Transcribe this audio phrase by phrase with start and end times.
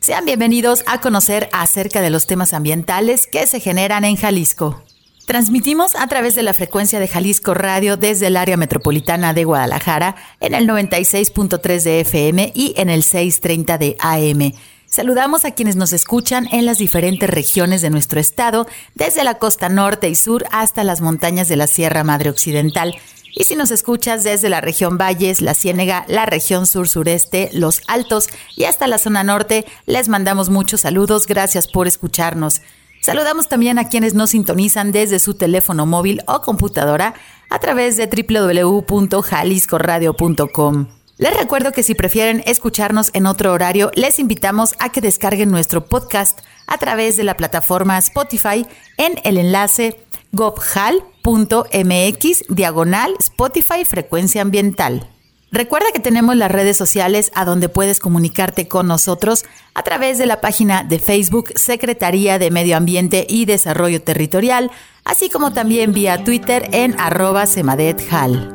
[0.00, 4.82] Sean bienvenidos a conocer acerca de los temas ambientales que se generan en Jalisco.
[5.26, 10.16] Transmitimos a través de la frecuencia de Jalisco Radio desde el área metropolitana de Guadalajara
[10.40, 14.52] en el 96.3 de FM y en el 630 de AM.
[14.86, 19.68] Saludamos a quienes nos escuchan en las diferentes regiones de nuestro estado, desde la costa
[19.68, 22.96] norte y sur hasta las montañas de la Sierra Madre Occidental
[23.34, 28.28] y si nos escuchas desde la región Valles, la Ciénega, la región sur-sureste, los Altos
[28.56, 31.26] y hasta la zona norte, les mandamos muchos saludos.
[31.26, 32.60] Gracias por escucharnos.
[33.00, 37.14] Saludamos también a quienes nos sintonizan desde su teléfono móvil o computadora
[37.48, 40.86] a través de www.jaliscoradio.com.
[41.16, 45.84] Les recuerdo que si prefieren escucharnos en otro horario, les invitamos a que descarguen nuestro
[45.84, 50.00] podcast a través de la plataforma Spotify en el enlace
[50.32, 55.08] gobhal.mx diagonal Spotify Frecuencia Ambiental.
[55.52, 60.26] Recuerda que tenemos las redes sociales a donde puedes comunicarte con nosotros a través de
[60.26, 64.70] la página de Facebook Secretaría de Medio Ambiente y Desarrollo Territorial,
[65.04, 68.54] así como también vía Twitter en arroba semadethal.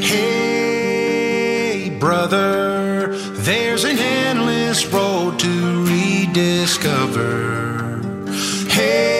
[0.00, 3.10] Hey, brother,
[3.44, 7.98] there's an endless road to rediscover.
[8.68, 9.19] Hey,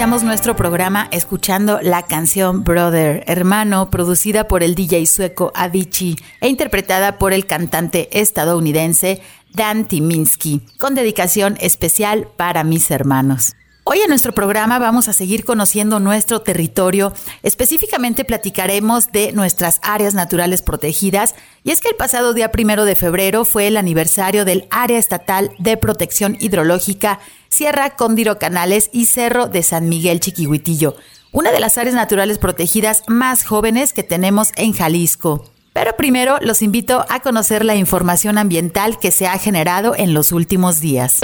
[0.00, 6.48] Iniciamos nuestro programa escuchando la canción Brother, hermano, producida por el DJ sueco Avicii e
[6.48, 9.20] interpretada por el cantante estadounidense
[9.52, 13.56] Dan Timinski, con dedicación especial para mis hermanos.
[13.84, 17.14] Hoy en nuestro programa vamos a seguir conociendo nuestro territorio.
[17.42, 21.34] Específicamente platicaremos de nuestras áreas naturales protegidas.
[21.64, 25.52] Y es que el pasado día primero de febrero fue el aniversario del Área Estatal
[25.58, 30.96] de Protección Hidrológica Sierra Cóndiro Canales y Cerro de San Miguel Chiquihuitillo,
[31.32, 35.50] una de las áreas naturales protegidas más jóvenes que tenemos en Jalisco.
[35.72, 40.32] Pero primero los invito a conocer la información ambiental que se ha generado en los
[40.32, 41.20] últimos días.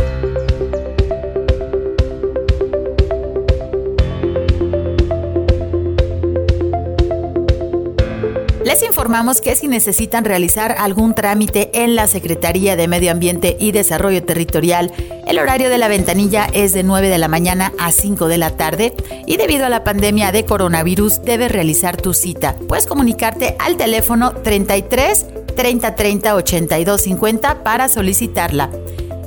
[8.77, 13.73] Les informamos que si necesitan realizar algún trámite en la Secretaría de Medio Ambiente y
[13.73, 14.93] Desarrollo Territorial,
[15.27, 18.51] el horario de la ventanilla es de 9 de la mañana a 5 de la
[18.51, 18.93] tarde
[19.25, 22.55] y debido a la pandemia de coronavirus debes realizar tu cita.
[22.69, 25.25] Puedes comunicarte al teléfono 33
[25.57, 28.69] 3030 8250 para solicitarla.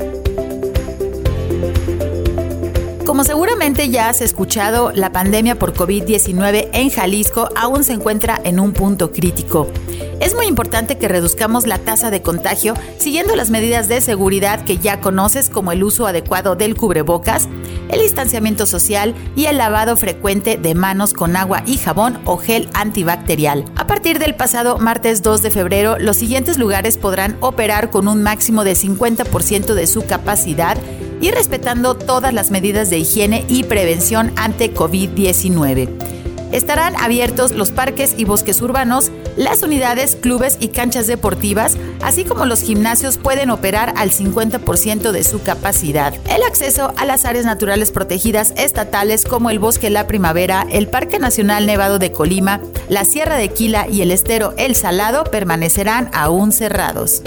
[3.14, 8.60] Como seguramente ya has escuchado, la pandemia por COVID-19 en Jalisco aún se encuentra en
[8.60, 9.68] un punto crítico.
[10.20, 14.80] Es muy importante que reduzcamos la tasa de contagio siguiendo las medidas de seguridad que
[14.80, 17.48] ya conoces como el uso adecuado del cubrebocas,
[17.90, 22.68] el distanciamiento social y el lavado frecuente de manos con agua y jabón o gel
[22.74, 23.64] antibacterial.
[23.76, 28.24] A partir del pasado martes 2 de febrero, los siguientes lugares podrán operar con un
[28.24, 30.80] máximo de 50% de su capacidad
[31.24, 35.88] y respetando todas las medidas de higiene y prevención ante COVID-19.
[36.52, 42.46] Estarán abiertos los parques y bosques urbanos, las unidades, clubes y canchas deportivas, así como
[42.46, 46.14] los gimnasios pueden operar al 50% de su capacidad.
[46.28, 51.20] El acceso a las áreas naturales protegidas estatales como el Bosque La Primavera, el Parque
[51.20, 52.60] Nacional Nevado de Colima,
[52.90, 57.22] la Sierra de Quila y el Estero El Salado permanecerán aún cerrados.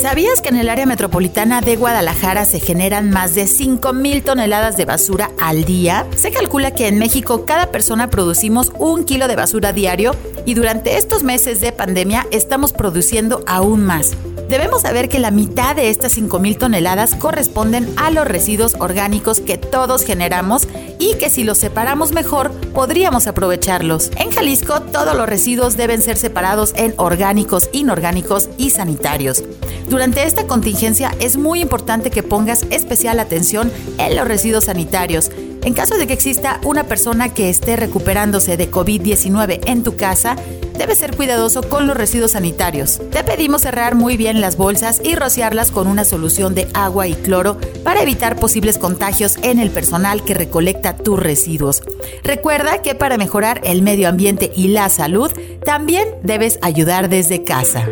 [0.00, 4.86] ¿Sabías que en el área metropolitana de Guadalajara se generan más de 5.000 toneladas de
[4.86, 6.06] basura al día?
[6.16, 10.12] Se calcula que en México cada persona producimos un kilo de basura diario
[10.46, 14.12] y durante estos meses de pandemia estamos produciendo aún más.
[14.48, 19.58] Debemos saber que la mitad de estas 5.000 toneladas corresponden a los residuos orgánicos que
[19.58, 20.66] todos generamos
[20.98, 24.10] y que si los separamos mejor podríamos aprovecharlos.
[24.16, 29.44] En Jalisco todos los residuos deben ser separados en orgánicos, inorgánicos y sanitarios.
[29.90, 35.30] Durante esta contingencia es muy importante que pongas especial atención en los residuos sanitarios
[35.62, 40.36] en caso de que exista una persona que esté recuperándose de COVID-19 en tu casa,
[40.78, 43.00] debes ser cuidadoso con los residuos sanitarios.
[43.10, 47.14] Te pedimos cerrar muy bien las bolsas y rociarlas con una solución de agua y
[47.14, 51.82] cloro para evitar posibles contagios en el personal que recolecta tus residuos.
[52.24, 55.30] Recuerda que para mejorar el medio ambiente y la salud,
[55.62, 57.86] también debes ayudar desde casa.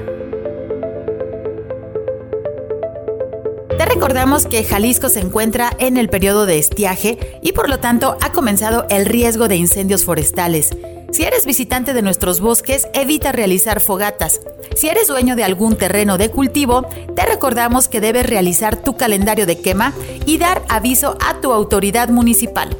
[4.09, 8.33] Recordamos que Jalisco se encuentra en el periodo de estiaje y por lo tanto ha
[8.33, 10.71] comenzado el riesgo de incendios forestales.
[11.13, 14.41] Si eres visitante de nuestros bosques, evita realizar fogatas.
[14.75, 19.45] Si eres dueño de algún terreno de cultivo, te recordamos que debes realizar tu calendario
[19.45, 19.93] de quema
[20.25, 22.75] y dar aviso a tu autoridad municipal.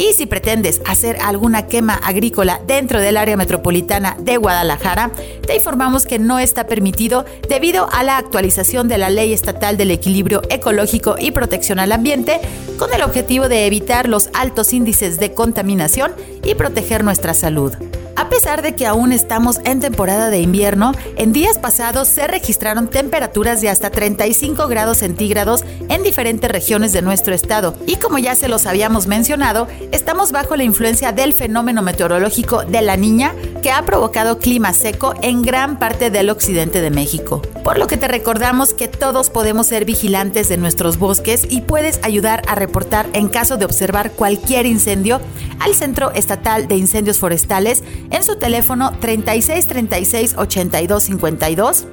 [0.00, 5.10] Y si pretendes hacer alguna quema agrícola dentro del área metropolitana de Guadalajara,
[5.46, 9.90] te informamos que no está permitido debido a la actualización de la Ley Estatal del
[9.90, 12.40] Equilibrio Ecológico y Protección al Ambiente,
[12.78, 16.12] con el objetivo de evitar los altos índices de contaminación
[16.44, 17.74] y proteger nuestra salud.
[18.20, 22.86] A pesar de que aún estamos en temporada de invierno, en días pasados se registraron
[22.86, 27.74] temperaturas de hasta 35 grados centígrados en diferentes regiones de nuestro estado.
[27.86, 32.82] Y como ya se los habíamos mencionado, estamos bajo la influencia del fenómeno meteorológico de
[32.82, 37.40] la niña que ha provocado clima seco en gran parte del occidente de México.
[37.64, 42.00] Por lo que te recordamos que todos podemos ser vigilantes de nuestros bosques y puedes
[42.02, 45.22] ayudar a reportar en caso de observar cualquier incendio
[45.58, 51.86] al Centro Estatal de Incendios Forestales en su teléfono 36 36 82 52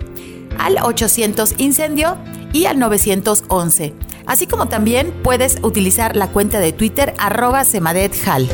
[0.58, 2.18] al 800 incendio
[2.54, 3.94] y al 911.
[4.26, 8.48] Así como también puedes utilizar la cuenta de Twitter arroba semadethal.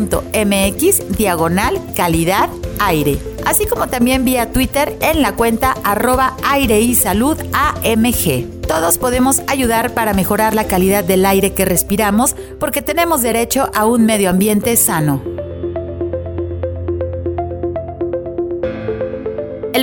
[1.16, 2.48] diagonal calidad
[2.78, 3.18] aire.
[3.44, 8.60] así como también vía Twitter en la cuenta arroba aire y salud AMG.
[8.66, 13.86] Todos podemos ayudar para mejorar la calidad del aire que respiramos porque tenemos derecho a
[13.86, 15.39] un medio ambiente sano.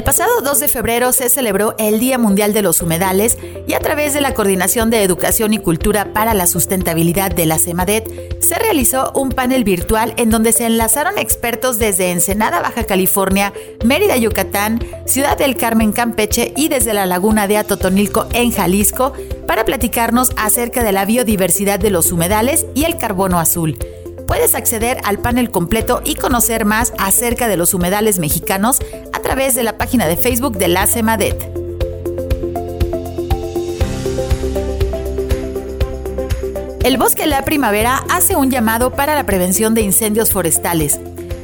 [0.08, 3.38] Pasado 2 de febrero se celebró el Día Mundial de los Humedales
[3.68, 7.60] y a través de la Coordinación de Educación y Cultura para la Sustentabilidad de la
[7.60, 13.52] CEMADET se realizó un panel virtual en donde se enlazaron expertos desde Ensenada, Baja California,
[13.84, 19.12] Mérida, Yucatán, Ciudad del Carmen, Campeche y desde la Laguna de Atotonilco en Jalisco
[19.46, 23.78] para platicarnos acerca de la biodiversidad de los humedales y el carbono azul.
[24.28, 28.80] Puedes acceder al panel completo y conocer más acerca de los humedales mexicanos
[29.28, 31.52] través de la página de Facebook de la CEMADET.
[36.82, 41.02] El Bosque la Primavera hace un llamado para la prevención de incendios forestales.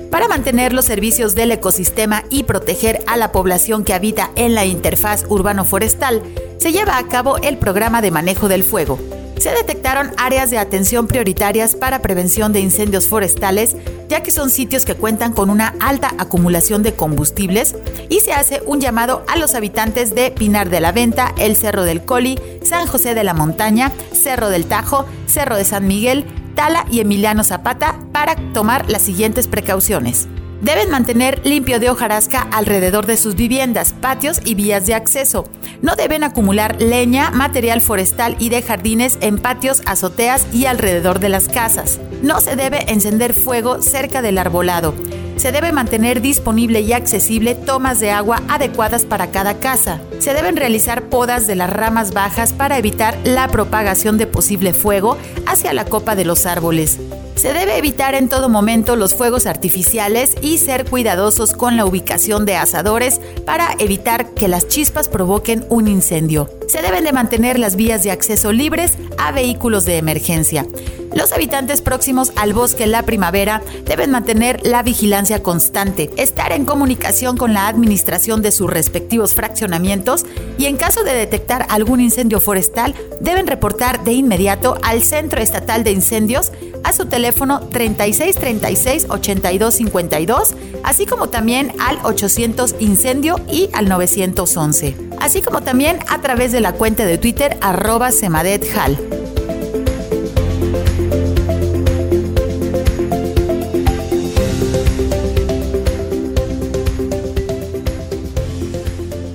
[0.10, 4.64] Para mantener los servicios del ecosistema y proteger a la población que habita en la
[4.64, 6.22] interfaz urbano-forestal,
[6.60, 8.98] se lleva a cabo el programa de manejo del fuego
[9.44, 13.76] se detectaron áreas de atención prioritarias para prevención de incendios forestales,
[14.08, 17.76] ya que son sitios que cuentan con una alta acumulación de combustibles,
[18.08, 21.84] y se hace un llamado a los habitantes de Pinar de la Venta, el Cerro
[21.84, 26.24] del Coli, San José de la Montaña, Cerro del Tajo, Cerro de San Miguel,
[26.56, 30.30] Tala y Emiliano Zapata para tomar las siguientes precauciones.
[30.64, 35.44] Deben mantener limpio de hojarasca alrededor de sus viviendas, patios y vías de acceso.
[35.82, 41.28] No deben acumular leña, material forestal y de jardines en patios, azoteas y alrededor de
[41.28, 42.00] las casas.
[42.22, 44.94] No se debe encender fuego cerca del arbolado.
[45.36, 50.00] Se debe mantener disponible y accesible tomas de agua adecuadas para cada casa.
[50.20, 55.18] Se deben realizar podas de las ramas bajas para evitar la propagación de posible fuego
[55.46, 57.00] hacia la copa de los árboles.
[57.36, 62.46] Se debe evitar en todo momento los fuegos artificiales y ser cuidadosos con la ubicación
[62.46, 66.50] de asadores para evitar que las chispas provoquen un incendio.
[66.68, 70.66] Se deben de mantener las vías de acceso libres a vehículos de emergencia.
[71.14, 77.38] Los habitantes próximos al bosque La Primavera deben mantener la vigilancia constante, estar en comunicación
[77.38, 80.26] con la administración de sus respectivos fraccionamientos
[80.58, 85.84] y en caso de detectar algún incendio forestal deben reportar de inmediato al Centro Estatal
[85.84, 86.52] de Incendios
[86.84, 95.42] a su teléfono 3636 8252, así como también al 800 Incendio y al 911, así
[95.42, 99.23] como también a través de la cuenta de Twitter arroba semadethal.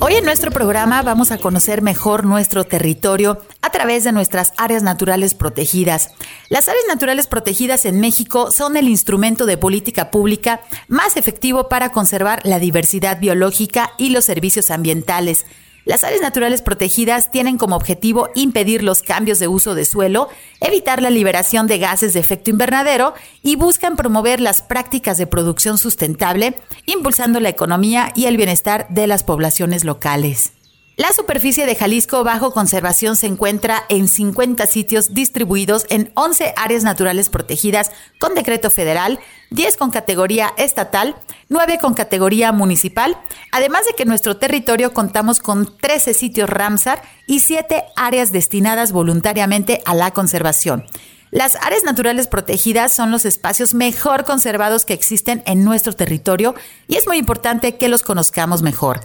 [0.00, 4.84] Hoy en nuestro programa vamos a conocer mejor nuestro territorio a través de nuestras áreas
[4.84, 6.10] naturales protegidas.
[6.48, 11.90] Las áreas naturales protegidas en México son el instrumento de política pública más efectivo para
[11.90, 15.46] conservar la diversidad biológica y los servicios ambientales.
[15.88, 20.28] Las áreas naturales protegidas tienen como objetivo impedir los cambios de uso de suelo,
[20.60, 25.78] evitar la liberación de gases de efecto invernadero y buscan promover las prácticas de producción
[25.78, 30.52] sustentable, impulsando la economía y el bienestar de las poblaciones locales.
[30.98, 36.82] La superficie de Jalisco bajo conservación se encuentra en 50 sitios distribuidos en 11 áreas
[36.82, 41.14] naturales protegidas con decreto federal, 10 con categoría estatal,
[41.50, 43.16] 9 con categoría municipal,
[43.52, 49.82] además de que nuestro territorio contamos con 13 sitios Ramsar y 7 áreas destinadas voluntariamente
[49.84, 50.84] a la conservación.
[51.30, 56.56] Las áreas naturales protegidas son los espacios mejor conservados que existen en nuestro territorio
[56.88, 59.00] y es muy importante que los conozcamos mejor.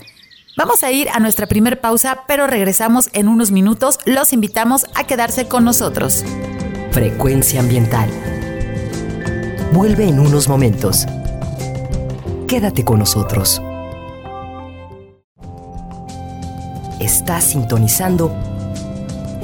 [0.55, 3.98] Vamos a ir a nuestra primer pausa, pero regresamos en unos minutos.
[4.05, 6.24] Los invitamos a quedarse con nosotros.
[6.91, 8.07] Frecuencia ambiental.
[9.72, 11.07] Vuelve en unos momentos.
[12.48, 13.62] Quédate con nosotros.
[17.00, 18.31] Estás sintonizando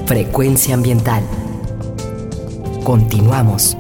[0.06, 1.24] Frecuencia ambiental.
[2.84, 3.76] Continuamos.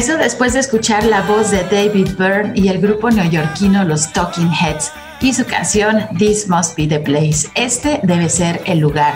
[0.00, 4.50] Regreso después de escuchar la voz de David Byrne y el grupo neoyorquino Los Talking
[4.50, 7.50] Heads y su canción This Must Be the Place.
[7.54, 9.12] Este debe ser el lugar.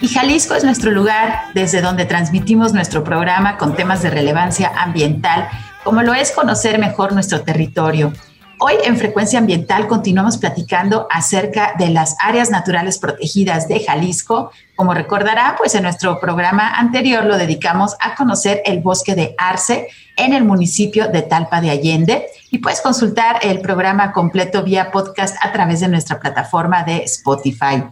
[0.00, 5.48] Y Jalisco es nuestro lugar desde donde transmitimos nuestro programa con temas de relevancia ambiental,
[5.84, 8.12] como lo es conocer mejor nuestro territorio.
[8.66, 14.52] Hoy en Frecuencia Ambiental continuamos platicando acerca de las áreas naturales protegidas de Jalisco.
[14.74, 19.88] Como recordará, pues en nuestro programa anterior lo dedicamos a conocer el bosque de Arce
[20.16, 25.36] en el municipio de Talpa de Allende y puedes consultar el programa completo vía podcast
[25.44, 27.84] a través de nuestra plataforma de Spotify.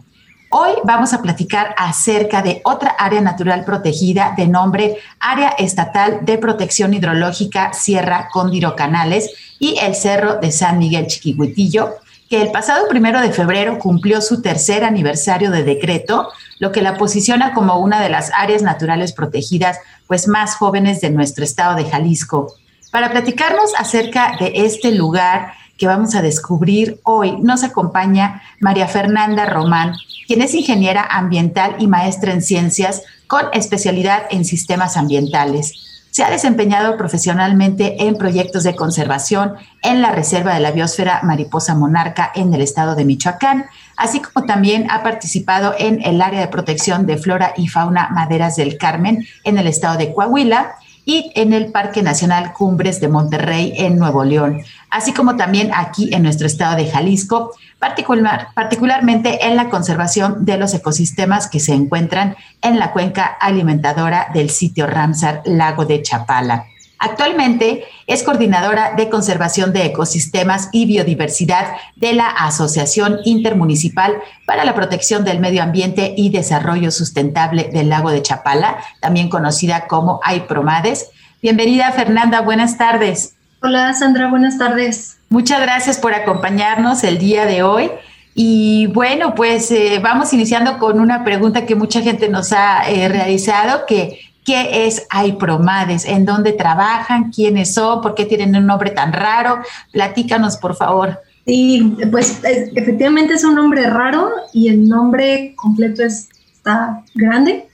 [0.55, 6.37] Hoy vamos a platicar acerca de otra área natural protegida de nombre Área Estatal de
[6.37, 11.95] Protección Hidrológica Sierra Cóndiro Canales y el Cerro de San Miguel Chiquihuitillo,
[12.29, 16.29] que el pasado primero de febrero cumplió su tercer aniversario de decreto,
[16.59, 21.09] lo que la posiciona como una de las áreas naturales protegidas pues más jóvenes de
[21.09, 22.53] nuestro estado de Jalisco.
[22.91, 25.53] Para platicarnos acerca de este lugar
[25.83, 29.95] que vamos a descubrir hoy, nos acompaña María Fernanda Román,
[30.27, 36.07] quien es ingeniera ambiental y maestra en ciencias con especialidad en sistemas ambientales.
[36.09, 41.75] Se ha desempeñado profesionalmente en proyectos de conservación en la Reserva de la Biosfera Mariposa
[41.75, 43.65] Monarca en el estado de Michoacán,
[43.97, 48.55] así como también ha participado en el área de protección de flora y fauna Maderas
[48.55, 53.73] del Carmen en el estado de Coahuila y en el Parque Nacional Cumbres de Monterrey
[53.75, 59.55] en Nuevo León, así como también aquí en nuestro estado de Jalisco, particular, particularmente en
[59.55, 65.41] la conservación de los ecosistemas que se encuentran en la cuenca alimentadora del sitio Ramsar
[65.45, 66.65] Lago de Chapala.
[67.03, 74.73] Actualmente es coordinadora de conservación de ecosistemas y biodiversidad de la Asociación Intermunicipal para la
[74.73, 81.09] Protección del Medio Ambiente y Desarrollo Sustentable del Lago de Chapala, también conocida como AIPROMADES.
[81.41, 83.35] Bienvenida Fernanda, buenas tardes.
[83.61, 85.17] Hola Sandra, buenas tardes.
[85.27, 87.91] Muchas gracias por acompañarnos el día de hoy.
[88.33, 93.09] Y bueno, pues eh, vamos iniciando con una pregunta que mucha gente nos ha eh,
[93.09, 96.05] realizado, que ¿Qué es AIPROMADES?
[96.05, 97.31] ¿En dónde trabajan?
[97.31, 98.01] ¿Quiénes son?
[98.01, 99.59] ¿Por qué tienen un nombre tan raro?
[99.91, 101.19] Platícanos, por favor.
[101.45, 107.67] Sí, pues efectivamente es un nombre raro y el nombre completo está grande,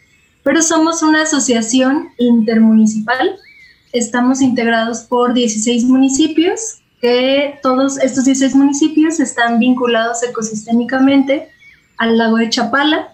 [0.43, 3.37] pero somos una asociación intermunicipal.
[3.93, 11.49] Estamos integrados por 16 municipios, que todos estos 16 municipios están vinculados ecosistémicamente
[11.97, 13.13] al lago de Chapala,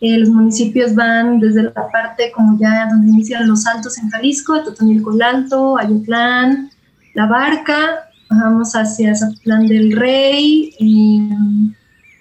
[0.00, 4.62] eh, los municipios van desde la parte como ya donde inician los altos en Jalisco,
[4.62, 6.70] Totonilco el Alto, Ayotlán,
[7.14, 11.66] La Barca, bajamos hacia Zapotlán del Rey, eh,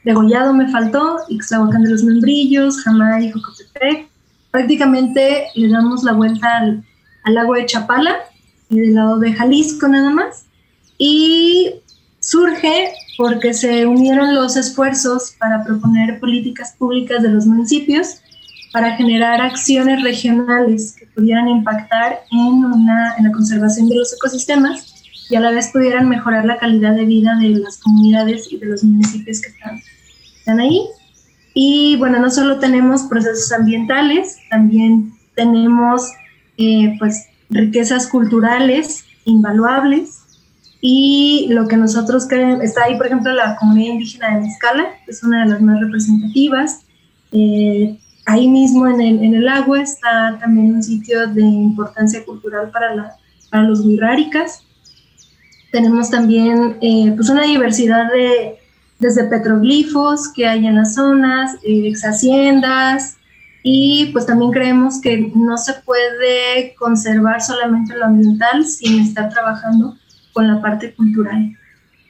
[0.06, 4.08] Degollado me faltó, Ixtlahuacán de los Membrillos, Jamay, Jocotepec.
[4.52, 6.84] Prácticamente le damos la vuelta al,
[7.24, 8.16] al lago de Chapala
[8.70, 10.46] y del lado de Jalisco nada más.
[11.00, 11.82] Y
[12.20, 18.22] surge porque se unieron los esfuerzos para proponer políticas públicas de los municipios
[18.76, 24.96] para generar acciones regionales que pudieran impactar en, una, en la conservación de los ecosistemas
[25.30, 28.66] y a la vez pudieran mejorar la calidad de vida de las comunidades y de
[28.66, 29.82] los municipios que están,
[30.38, 30.82] están ahí.
[31.54, 36.12] Y bueno, no solo tenemos procesos ambientales, también tenemos
[36.58, 40.25] eh, pues riquezas culturales invaluables
[40.88, 45.24] y lo que nosotros queremos, está ahí, por ejemplo, la comunidad indígena de Mezcala, es
[45.24, 46.86] una de las más representativas.
[47.32, 52.70] Eh, ahí mismo en el, en el, agua está también un sitio de importancia cultural
[52.70, 53.16] para, la,
[53.50, 54.62] para los wixárikas.
[55.72, 58.60] Tenemos también eh, pues una diversidad de,
[59.00, 63.18] desde petroglifos que hay en las zonas, eh, ex haciendas,
[63.64, 69.98] y pues también creemos que no se puede conservar solamente lo ambiental sin estar trabajando
[70.36, 71.58] con la parte cultural,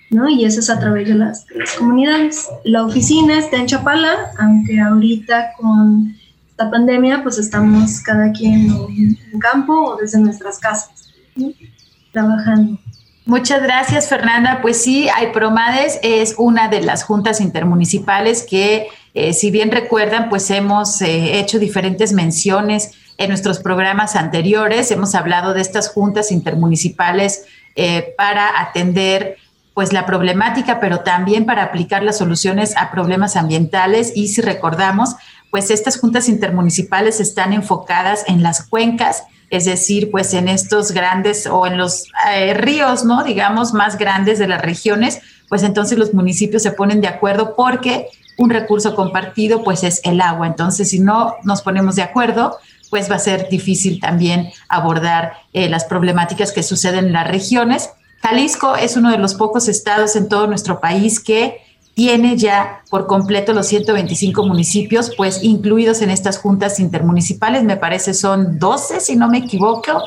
[0.09, 0.27] ¿no?
[0.27, 1.45] Y eso es a través de las,
[1.77, 2.49] comunidades.
[2.63, 6.15] La oficina está en Chapala, aunque ahorita con
[6.57, 8.71] la pandemia, pues estamos cada quien
[9.31, 11.13] en campo o desde nuestras casas,
[12.11, 12.79] trabajando.
[13.27, 14.59] Muchas gracias, Fernanda.
[14.63, 20.49] Pues sí, Promades es una de las juntas intermunicipales que, eh, si bien recuerdan, pues
[20.49, 24.91] hemos eh, hecho diferentes menciones en nuestros programas anteriores.
[24.91, 29.37] Hemos hablado de estas juntas intermunicipales eh, para atender
[29.73, 34.13] pues la problemática, pero también para aplicar las soluciones a problemas ambientales.
[34.15, 35.15] Y si recordamos,
[35.51, 41.45] pues estas juntas intermunicipales están enfocadas en las cuencas, es decir, pues en estos grandes
[41.45, 43.23] o en los eh, ríos, ¿no?
[43.23, 48.07] Digamos, más grandes de las regiones, pues entonces los municipios se ponen de acuerdo porque
[48.37, 50.47] un recurso compartido pues es el agua.
[50.47, 52.57] Entonces, si no nos ponemos de acuerdo,
[52.95, 57.89] pues va a ser difícil también abordar eh, las problemáticas que suceden en las regiones.
[58.21, 61.57] Jalisco es uno de los pocos estados en todo nuestro país que
[61.93, 68.13] tiene ya por completo los 125 municipios, pues incluidos en estas juntas intermunicipales, me parece
[68.13, 70.01] son 12, si no me equivoco,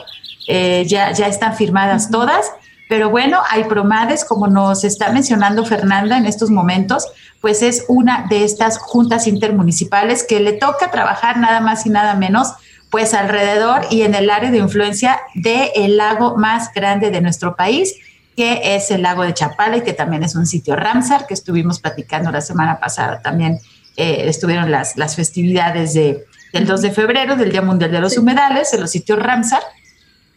[0.46, 2.46] eh, ya, ya están firmadas todas.
[2.88, 7.04] Pero bueno, hay promades, como nos está mencionando Fernanda en estos momentos,
[7.42, 12.14] pues es una de estas juntas intermunicipales que le toca trabajar nada más y nada
[12.14, 12.54] menos,
[12.90, 17.94] pues alrededor y en el área de influencia del lago más grande de nuestro país,
[18.36, 21.80] que es el lago de Chapala y que también es un sitio Ramsar, que estuvimos
[21.80, 23.20] platicando la semana pasada.
[23.20, 23.58] También
[23.96, 28.16] eh, estuvieron las, las festividades de, del 2 de febrero, del Día Mundial de los
[28.16, 29.62] Humedales, en los sitios Ramsar.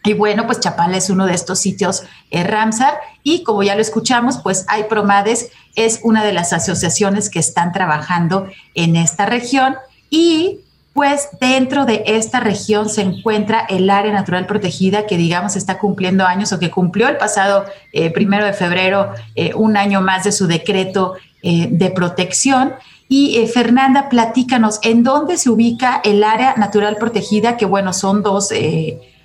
[0.04, 3.80] Y bueno, pues Chapala es uno de estos sitios eh, Ramsar y como ya lo
[3.80, 9.76] escuchamos, pues hay Promades es una de las asociaciones que están trabajando en esta región
[10.10, 10.60] y
[10.92, 16.26] pues dentro de esta región se encuentra el área natural protegida que digamos está cumpliendo
[16.26, 20.32] años o que cumplió el pasado eh, primero de febrero eh, un año más de
[20.32, 22.74] su decreto de protección.
[23.08, 27.56] Y Fernanda, platícanos, ¿en dónde se ubica el área natural protegida?
[27.56, 28.52] Que bueno, son dos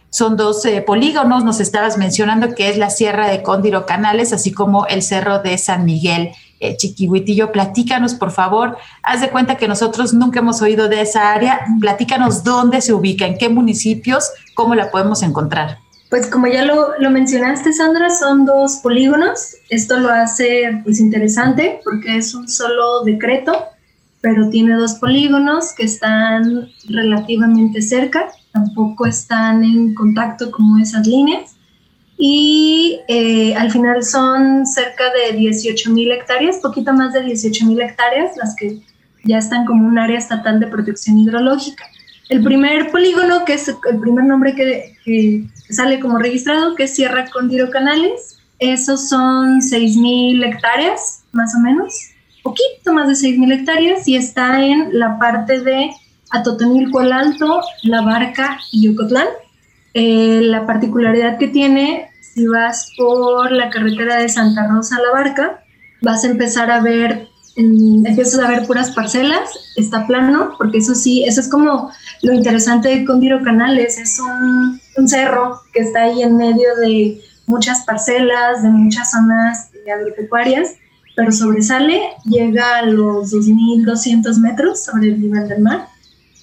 [0.09, 4.51] son dos eh, polígonos, nos estabas mencionando que es la Sierra de Cóndiro Canales, así
[4.51, 6.31] como el Cerro de San Miguel.
[6.59, 6.77] Eh,
[7.51, 12.43] platícanos por favor, haz de cuenta que nosotros nunca hemos oído de esa área, platícanos
[12.43, 15.79] dónde se ubica, en qué municipios, cómo la podemos encontrar.
[16.09, 19.55] Pues como ya lo, lo, mencionaste, Sandra, son dos polígonos.
[19.69, 23.65] Esto lo hace pues interesante porque es un solo decreto,
[24.21, 31.56] pero tiene dos polígonos que están relativamente cerca tampoco están en contacto como esas líneas.
[32.17, 37.79] Y eh, al final son cerca de 18 mil hectáreas, poquito más de 18 mil
[37.79, 38.79] hectáreas, las que
[39.23, 41.85] ya están como un área estatal de protección hidrológica.
[42.29, 46.95] El primer polígono, que es el primer nombre que, que sale como registrado, que es
[46.95, 51.93] Sierra Condiro Canales, esos son 6 mil hectáreas, más o menos,
[52.43, 55.91] poquito más de 6 mil hectáreas, y está en la parte de
[56.31, 59.27] a Totonilco el Alto, La Barca y Yocotlán.
[59.99, 65.11] Eh, la particularidad que tiene, si vas por la carretera de Santa Rosa a La
[65.11, 65.63] Barca,
[66.03, 71.23] vas a empezar a ver, empiezas a ver puras parcelas, está plano, porque eso sí,
[71.23, 71.89] eso es como
[72.21, 77.19] lo interesante de Condiro Canales, es un, un cerro que está ahí en medio de
[77.47, 80.75] muchas parcelas, de muchas zonas agropecuarias,
[81.15, 85.87] pero sobresale, llega a los 2.200 metros sobre el nivel del mar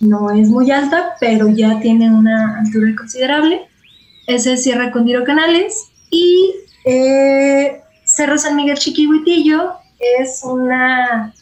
[0.04, 3.62] no es muy alta, pero ya tiene una altura considerable.
[4.26, 9.72] Ese es Sierra Condiro Canales y eh, Cerro San Miguel Chiquihuitillo
[10.20, 11.32] es una,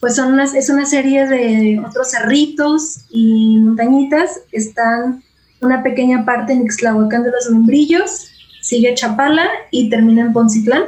[0.00, 5.22] pues son es una serie de otros cerritos y montañitas están
[5.60, 8.28] una pequeña parte en Ixtlahuacán de los Membrillos,
[8.60, 10.84] sigue Chapala y termina en Poncitlán.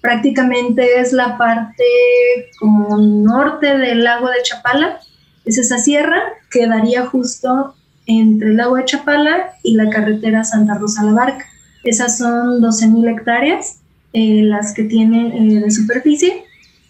[0.00, 1.84] Prácticamente es la parte
[2.60, 5.00] como norte del lago de Chapala
[5.46, 7.74] es esa sierra que daría justo
[8.06, 11.46] entre el lago de Chapala y la carretera Santa Rosa La Barca.
[11.84, 13.78] Esas son 12.000 hectáreas
[14.12, 16.44] eh, las que tienen eh, de superficie.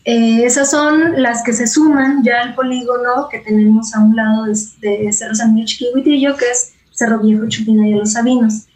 [0.05, 4.47] Eh, esas son las que se suman ya al polígono que tenemos a un lado
[4.81, 8.67] de, Cerro San Miguel Chiquihuitillo, que es Cerro Viejo, Chupina y Los Sabinos.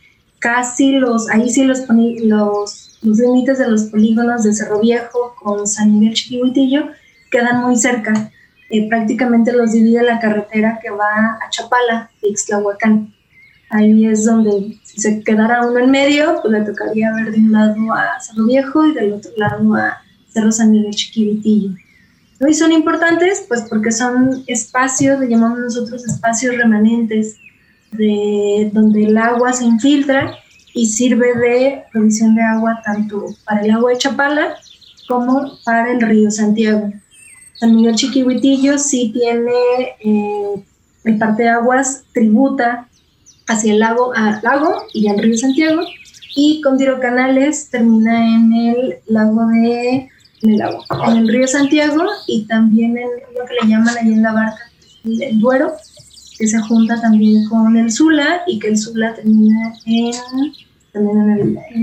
[0.40, 5.66] Casi los, ahí sí los, los, los límites de los polígonos de Cerro Viejo con
[5.66, 6.88] San Miguel Chiquihuitillo
[7.30, 8.30] quedan muy cerca
[8.70, 13.12] eh, prácticamente los divide la carretera que va a Chapala, de Ixtlahuacán.
[13.68, 17.52] Ahí es donde si se quedara uno en medio, pues le tocaría ver de un
[17.52, 21.70] lado a Cerro Viejo y del otro lado a Cerro San Miguel Chiquivitillo.
[22.48, 27.36] Y son importantes pues porque son espacios, le llamamos nosotros espacios remanentes,
[27.92, 30.36] de donde el agua se infiltra
[30.74, 34.54] y sirve de provisión de agua tanto para el agua de Chapala
[35.08, 36.92] como para el río Santiago.
[37.60, 39.52] San Miguel Chiquihuitillo sí tiene
[40.00, 40.64] eh,
[41.04, 42.88] el parte de aguas, tributa
[43.48, 45.82] hacia el lago, al lago y al río Santiago,
[46.34, 50.08] y Condiro Canales termina en el lago de
[50.40, 54.22] el lago, en el río Santiago y también en lo que le llaman ahí en
[54.22, 54.70] la barca
[55.04, 55.74] el, Duero,
[56.38, 60.14] que se junta también con el Sula y que el Sula termina en,
[60.94, 61.30] en,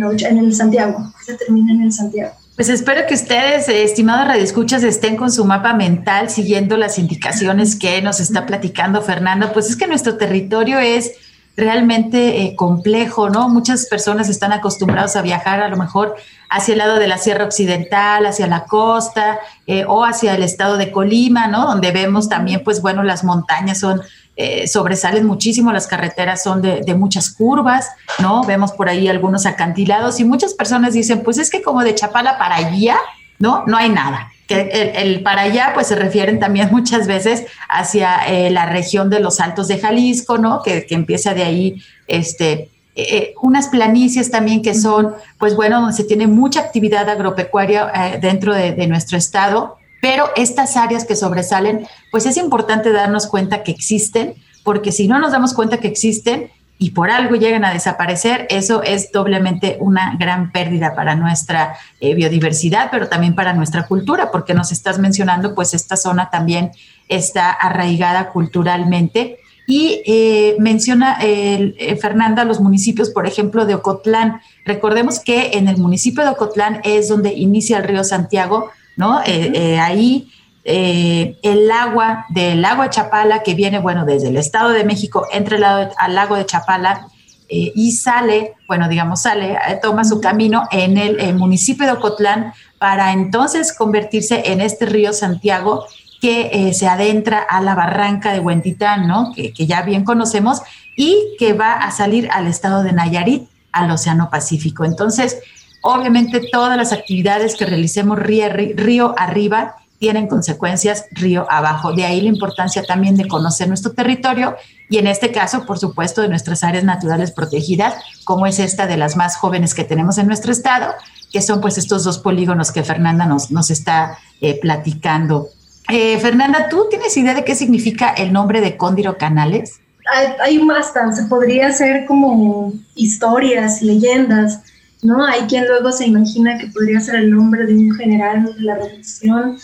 [0.02, 2.34] el, en el Santiago, se termina en el Santiago.
[2.58, 7.76] Pues espero que ustedes, eh, estimados radioescuchas, estén con su mapa mental siguiendo las indicaciones
[7.76, 9.54] que nos está platicando Fernando.
[9.54, 11.12] Pues es que nuestro territorio es
[11.56, 13.48] realmente eh, complejo, ¿no?
[13.48, 16.16] Muchas personas están acostumbrados a viajar a lo mejor
[16.50, 20.78] hacia el lado de la Sierra Occidental, hacia la costa eh, o hacia el estado
[20.78, 21.68] de Colima, ¿no?
[21.68, 24.02] Donde vemos también, pues bueno, las montañas son
[24.40, 28.44] eh, sobresalen muchísimo, las carreteras son de, de, muchas curvas, ¿no?
[28.44, 32.38] Vemos por ahí algunos acantilados y muchas personas dicen, pues es que como de Chapala
[32.38, 32.98] para allá,
[33.40, 33.64] ¿no?
[33.66, 38.50] No hay nada que el, para allá pues se refieren también muchas veces hacia eh,
[38.50, 40.62] la región de los Altos de Jalisco, ¿no?
[40.64, 45.96] Que, que empieza de ahí, este, eh, unas planicies también que son, pues bueno, donde
[45.96, 51.88] se tiene mucha actividad agropecuaria dentro de, de nuestro estado, pero estas áreas que sobresalen,
[52.12, 56.52] pues es importante darnos cuenta que existen, porque si no nos damos cuenta que existen,
[56.80, 62.14] y por algo llegan a desaparecer, eso es doblemente una gran pérdida para nuestra eh,
[62.14, 66.72] biodiversidad, pero también para nuestra cultura, porque nos estás mencionando, pues esta zona también
[67.08, 69.40] está arraigada culturalmente.
[69.70, 74.40] Y eh, menciona eh, Fernanda los municipios, por ejemplo, de Ocotlán.
[74.64, 79.20] Recordemos que en el municipio de Ocotlán es donde inicia el río Santiago, ¿no?
[79.20, 80.28] ahí
[80.70, 85.26] eh, el agua del lago de Chapala, que viene, bueno, desde el Estado de México,
[85.32, 87.08] entra al lago de Chapala
[87.48, 92.52] eh, y sale, bueno, digamos, sale, eh, toma su camino en el, municipio de Ocotlán
[92.80, 95.86] para entonces convertirse en este río Santiago
[96.20, 99.32] que se adentra a la barranca de Huentitán, ¿no?
[99.34, 100.62] Que, que ya bien conocemos
[100.98, 104.84] y que va a salir al estado de Nayarit, al Océano Pacífico.
[104.84, 105.38] Entonces,
[105.88, 111.94] obviamente todas las actividades que realicemos río, arriba tienen consecuencias río abajo.
[111.94, 114.58] De ahí la importancia también de conocer nuestro territorio
[114.90, 117.96] y en este caso, por supuesto, de nuestras áreas naturales protegidas,
[118.26, 120.94] como es esta de las más jóvenes que tenemos en nuestro estado,
[121.32, 125.48] que son pues estos dos polígonos que Fernanda nos, está eh, platicando.
[125.88, 129.80] Eh, Fernanda, ¿tú tienes idea de qué significa el nombre de Cóndiro Canales?
[130.14, 134.62] Hay, hay bastante, se podría hacer como historias, leyendas,
[135.02, 135.26] ¿no?
[135.26, 138.76] Hay quien luego se imagina que podría ser el nombre de un general de la
[138.76, 139.58] revolución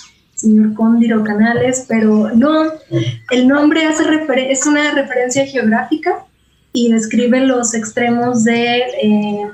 [0.43, 2.65] señor Cóndiro Canales, pero no,
[3.31, 4.03] el nombre hace
[4.49, 6.25] es una referencia geográfica
[6.73, 9.51] y describe los extremos de eh,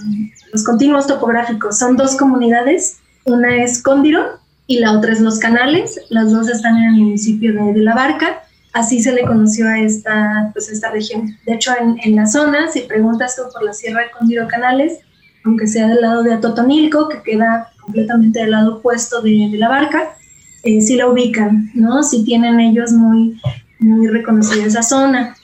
[0.52, 1.78] los continuos topográficos.
[1.78, 6.78] Son dos comunidades, una es Cóndiro y la otra es Los Canales, las dos están
[6.78, 11.38] en el municipio de, La Barca, así se le conoció a esta, pues, esta región.
[11.46, 15.00] De hecho, en, en la zona, si preguntas tú por la Sierra de Canales,
[15.46, 19.70] aunque sea del lado de Atotonilco, que queda completamente del lado opuesto de, de La
[19.70, 20.16] Barca,
[20.64, 22.04] eh, si la ubican, ¿no?
[22.04, 23.40] Si tienen ellos muy,
[23.80, 25.36] muy reconocida esa zona.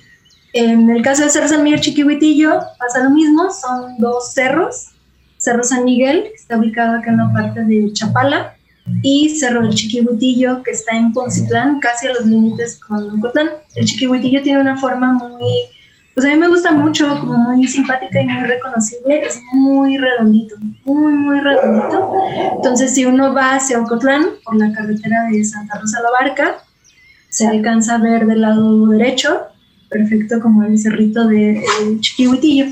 [0.54, 4.92] En el caso de Cerro San Miguel Chiquihuitillo pasa lo mismo, son dos cerros,
[5.38, 8.56] Cerro San Miguel, que está ubicado acá en la parte de Chapala,
[9.02, 13.50] y Cerro del Chiquihuitillo, que está en Poncitlán, casi a los límites con Ocotlán.
[13.76, 15.52] El Chiquihuitillo tiene una forma muy
[16.16, 20.56] pues a mí me gusta mucho, como muy simpática y muy reconocible, es muy redondito,
[20.86, 22.14] muy, muy redondito.
[22.56, 26.56] Entonces, si uno va hacia Ocotlán, por la carretera de Santa Rosa la Barca,
[27.28, 29.42] se alcanza a ver del lado derecho,
[29.90, 31.62] perfecto como el cerrito de,
[32.00, 32.68] Chiquihuitillo.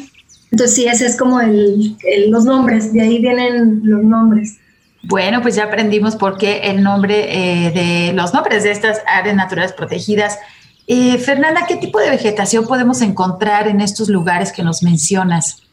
[0.49, 1.97] Entonces, sí, ese es como el,
[2.29, 4.57] los nombres, de ahí vienen los nombres.
[5.03, 9.35] Bueno, pues ya aprendimos por qué el nombre eh, de los nombres de estas áreas
[9.35, 10.39] naturales protegidas
[10.87, 15.63] eh, Fernanda, ¿qué tipo de vegetación podemos encontrar en estos lugares que nos mencionas?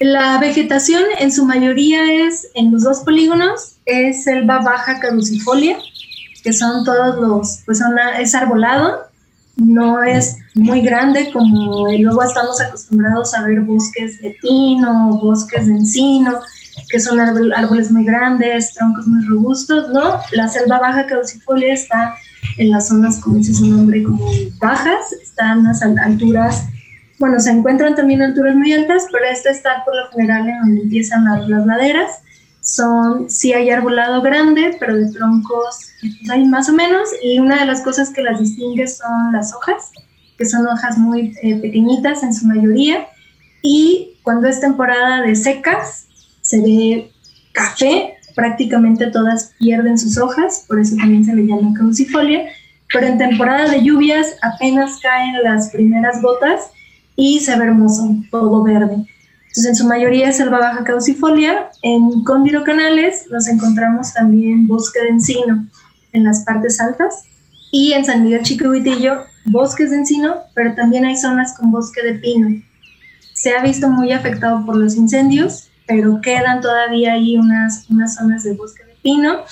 [0.00, 5.78] La vegetación en su mayoría es, en los dos polígonos, es selva baja caducifolia,
[6.42, 7.80] que son todos los, pues
[8.18, 9.04] es arbolado,
[9.56, 15.74] no es muy grande como luego estamos acostumbrados a ver bosques de pino, bosques de
[15.74, 16.40] encino,
[16.90, 20.20] que son árboles muy grandes, troncos muy robustos, ¿no?
[20.32, 22.16] La selva baja caducifolia está
[22.58, 24.26] en las zonas, como dice su nombre, como
[24.58, 26.68] bajas, están las alturas,
[27.18, 30.82] bueno, se encuentran también alturas muy altas, pero esta está por lo general en donde
[30.82, 32.10] empiezan las, laderas.
[32.60, 35.90] Son, sí hay arbolado grande, pero de troncos
[36.30, 39.92] hay más o menos, y una de las cosas que las distingue son las hojas,
[40.38, 43.06] que son hojas muy eh, pequeñitas en su mayoría,
[43.62, 46.06] y cuando es temporada de secas,
[46.40, 47.12] se ve
[47.52, 52.46] café prácticamente todas pierden sus hojas, por eso también se le llama caducifolia,
[52.92, 56.70] pero en temporada de lluvias apenas caen las primeras gotas
[57.16, 59.06] y se ve hermoso, todo verde.
[59.54, 61.70] Entonces, en su mayoría es selva baja caducifolia.
[61.82, 65.66] En Cóndiro Canales nos encontramos también bosque de encino
[66.12, 67.24] en las partes altas
[67.70, 72.14] y en San Miguel Chiquihuitillo bosques de encino, pero también hay zonas con bosque de
[72.14, 72.62] pino.
[73.32, 78.44] Se ha visto muy afectado por los incendios pero quedan todavía ahí unas, unas zonas
[78.44, 79.44] de bosque de pino.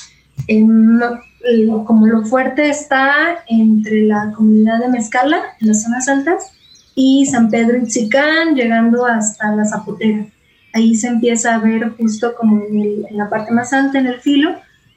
[1.84, 6.52] como lo fuerte está entre la comunidad de Mezcala, en las zonas altas,
[6.94, 10.26] y San Pedro Itzicán, llegando hasta la Zapotera.
[10.74, 14.56] Ahí se empieza a ver justo como en, la parte más alta, en el filo,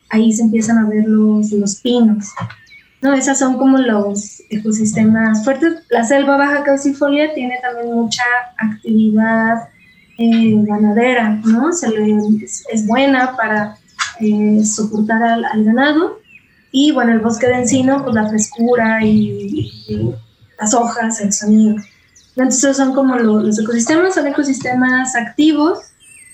[0.09, 2.27] ahí se empiezan a ver los, los pinos.
[3.01, 3.13] ¿no?
[3.13, 5.83] Esas son como los ecosistemas fuertes.
[5.89, 8.23] La selva baja caucifolia tiene también mucha
[8.57, 9.67] actividad
[10.17, 11.71] eh, ganadera, ¿no?
[11.71, 11.87] Se
[12.71, 13.77] es, buena para
[14.19, 16.19] eh, soportar al, ganado.
[16.71, 19.71] Y bueno, el bosque de encino, pues la frescura y,
[20.59, 21.75] las hojas, el sonido.
[22.35, 25.79] Entonces son como los ecosistemas, son ecosistemas activos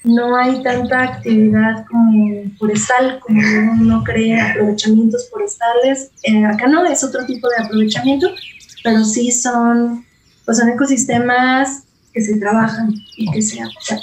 [0.03, 3.39] no hay tanta actividad como forestal, como
[3.73, 6.11] uno cree aprovechamientos forestales.
[6.23, 8.27] Eh, acá no, es otro tipo de aprovechamiento,
[8.83, 10.05] pero sí son,
[10.45, 11.83] pues son ecosistemas
[12.13, 14.00] que se trabajan y que se, se.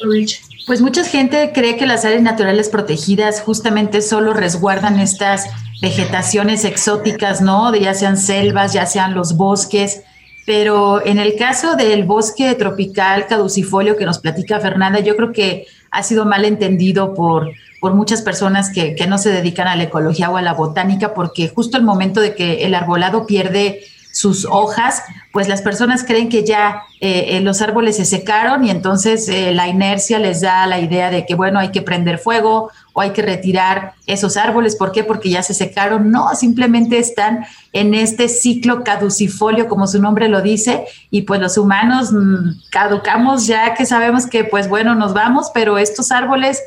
[0.66, 5.47] Pues mucha gente cree que las áreas naturales protegidas justamente solo resguardan estas
[5.81, 7.71] vegetaciones exóticas, ¿no?
[7.71, 10.03] De ya sean selvas, ya sean los bosques,
[10.47, 15.66] pero en el caso del bosque tropical caducifolio que nos platica Fernanda, yo creo que
[15.90, 19.85] ha sido mal entendido por, por muchas personas que, que, no se dedican a la
[19.85, 23.81] ecología o a la botánica, porque justo el momento de que el arbolado pierde
[24.12, 28.70] sus hojas, pues las personas creen que ya eh, eh, los árboles se secaron y
[28.70, 32.70] entonces eh, la inercia les da la idea de que, bueno, hay que prender fuego
[32.94, 34.74] o hay que retirar esos árboles.
[34.74, 35.04] ¿Por qué?
[35.04, 36.10] Porque ya se secaron.
[36.10, 41.58] No, simplemente están en este ciclo caducifolio, como su nombre lo dice, y pues los
[41.58, 46.62] humanos mm, caducamos ya que sabemos que, pues bueno, nos vamos, pero estos árboles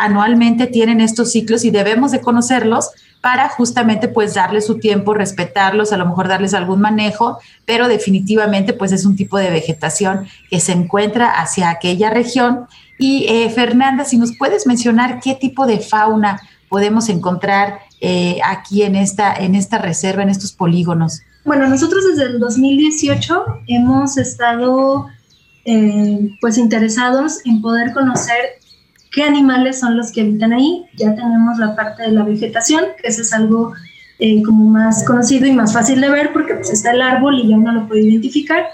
[0.00, 2.90] anualmente tienen estos ciclos y debemos de conocerlos
[3.22, 8.72] para justamente pues darles su tiempo, respetarlos, a lo mejor darles algún manejo, pero definitivamente
[8.72, 12.66] pues es un tipo de vegetación que se encuentra hacia aquella región.
[12.98, 18.82] Y eh, Fernanda, si nos puedes mencionar qué tipo de fauna podemos encontrar eh, aquí
[18.82, 21.20] en esta, en esta reserva, en estos polígonos.
[21.44, 25.06] Bueno, nosotros desde el 2018 hemos estado
[25.64, 28.61] eh, pues interesados en poder conocer
[29.12, 30.86] qué animales son los que habitan ahí.
[30.96, 33.72] Ya tenemos la parte de la vegetación, que eso es algo
[34.18, 37.48] eh, como más conocido y más fácil de ver porque pues está el árbol y
[37.48, 38.68] ya uno lo puede identificar.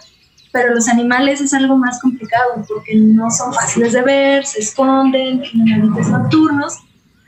[0.53, 5.43] Pero los animales es algo más complicado porque no son fáciles de ver, se esconden,
[5.43, 6.75] tienen hábitos nocturnos.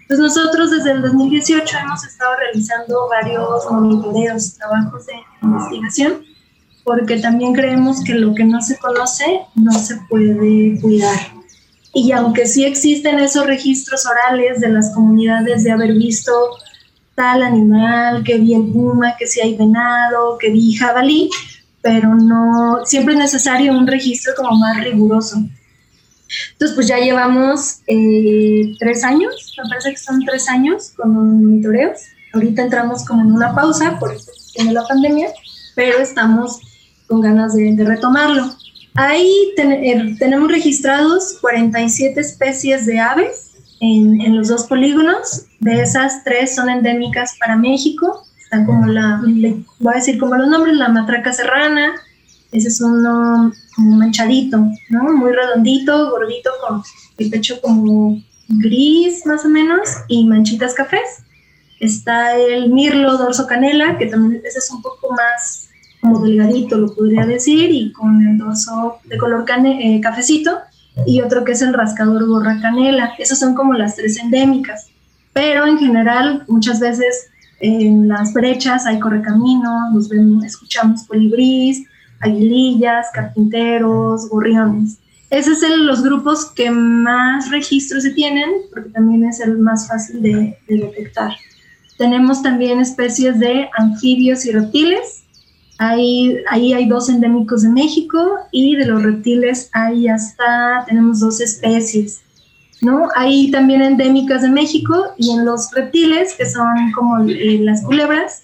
[0.02, 6.24] Entonces nosotros desde el 2018 hemos estado realizando varios monitoreos, trabajos de investigación,
[6.82, 11.39] porque también creemos que lo que no se conoce no se puede cuidar.
[11.92, 16.32] Y aunque sí existen esos registros orales de las comunidades de haber visto
[17.14, 21.28] tal animal, que vi el puma, que si hay venado, que vi jabalí,
[21.82, 25.36] pero no, siempre es necesario un registro como más riguroso.
[26.52, 31.98] Entonces, pues ya llevamos eh, tres años, me parece que son tres años con monitoreos.
[32.32, 34.16] Ahorita entramos como en una pausa por
[34.54, 35.28] tiene la pandemia,
[35.74, 36.60] pero estamos
[37.08, 38.54] con ganas de retomarlo.
[38.94, 45.46] Ahí eh, tenemos registrados 47 especies de aves en, los dos polígonos.
[45.60, 48.24] De esas, tres son endémicas para México.
[48.42, 49.22] Están como la,
[49.78, 51.94] voy a decir como los nombres, la matraca serrana,
[52.52, 55.02] ese es uno como manchadito, ¿no?
[55.12, 56.82] Muy redondito, gordito, con
[57.18, 61.22] el pecho como gris más o menos y manchitas cafés.
[61.78, 65.69] Está el mirlo dorso canela, que también ese es un poco más
[66.00, 70.58] como delgadito, lo podría decir, y con el dorso de color eh, cafecito,
[71.06, 73.12] y otro que es el rascador gorra canela.
[73.18, 74.88] Esas son como las tres endémicas.
[75.32, 81.86] Pero en general, muchas veces en las brechas hay correcaminos, nos vemos, escuchamos colibrís,
[82.20, 84.98] aguilillas, carpinteros, gorriones.
[85.30, 90.22] Esos son los grupos que más registros se tienen, porque también es el más fácil
[90.22, 91.32] de detectar.
[91.98, 95.19] Tenemos también especies de anfibios y reptiles,
[95.82, 98.18] Ahí, ahí hay dos endémicos de México
[98.52, 102.20] y de los reptiles hay hasta, tenemos dos especies,
[102.82, 103.08] ¿no?
[103.16, 108.42] Hay también endémicas de México y en los reptiles, que son como eh, las culebras,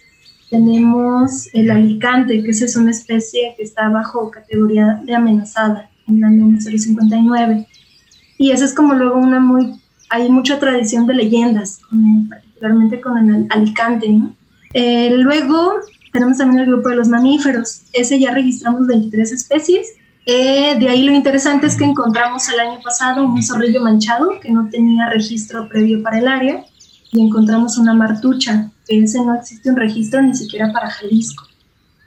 [0.48, 6.16] tenemos el alicante, que esa es una especie que está bajo categoría de amenazada en
[6.16, 7.66] el año 059.
[8.38, 9.74] Y esa es como luego una muy,
[10.08, 11.80] hay mucha tradición de leyendas,
[12.30, 14.34] particularmente con el alicante, ¿no?
[14.72, 15.74] Eh, luego
[16.16, 17.82] tenemos también el grupo de los mamíferos.
[17.92, 19.88] Ese ya registramos 23 especies.
[20.24, 24.50] Eh, de ahí lo interesante es que encontramos el año pasado un zorrillo manchado que
[24.50, 26.64] no tenía registro previo para el área
[27.12, 31.44] y encontramos una martucha, que ese no existe un registro ni siquiera para Jalisco.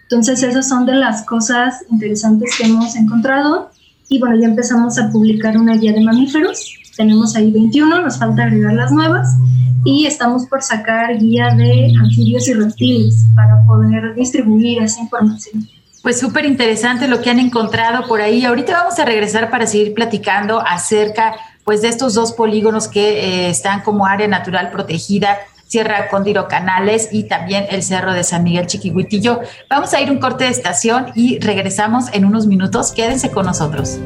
[0.04, 3.70] Entonces esas son de las cosas interesantes que hemos encontrado
[4.10, 6.74] y bueno, ya empezamos a publicar una guía de mamíferos.
[6.98, 9.38] Tenemos ahí 21, nos falta agregar las nuevas
[9.86, 15.68] y estamos por sacar guía de anfibios y reptiles para poder distribuir esa información.
[16.02, 18.46] Pues súper interesante lo que han encontrado por ahí.
[18.46, 23.50] Ahorita vamos a regresar para seguir platicando acerca pues de estos dos polígonos que eh,
[23.50, 28.66] están como área natural protegida Sierra Cóndiro Canales y también el Cerro de San Miguel
[28.66, 29.42] Chiquihuitillo.
[29.70, 32.92] Vamos a ir un corte de estación y regresamos en unos minutos.
[32.92, 34.00] Quédense con nosotros.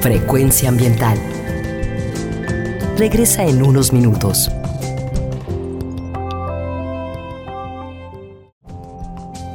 [0.00, 1.16] Frecuencia ambiental.
[2.96, 4.50] Regresa en unos minutos.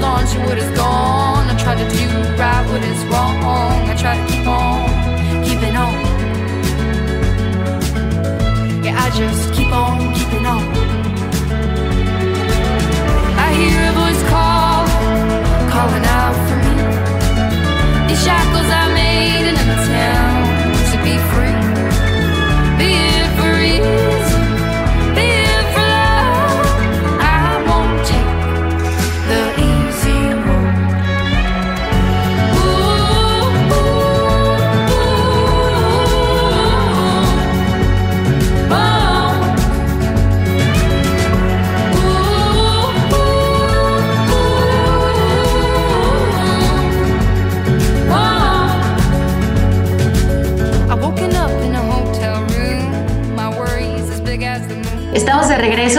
[0.00, 1.48] hold on to what is gone.
[1.48, 2.06] I try to do
[2.38, 3.36] right what is wrong.
[3.88, 5.94] I try to keep on keeping on.
[8.84, 9.57] Yeah, I just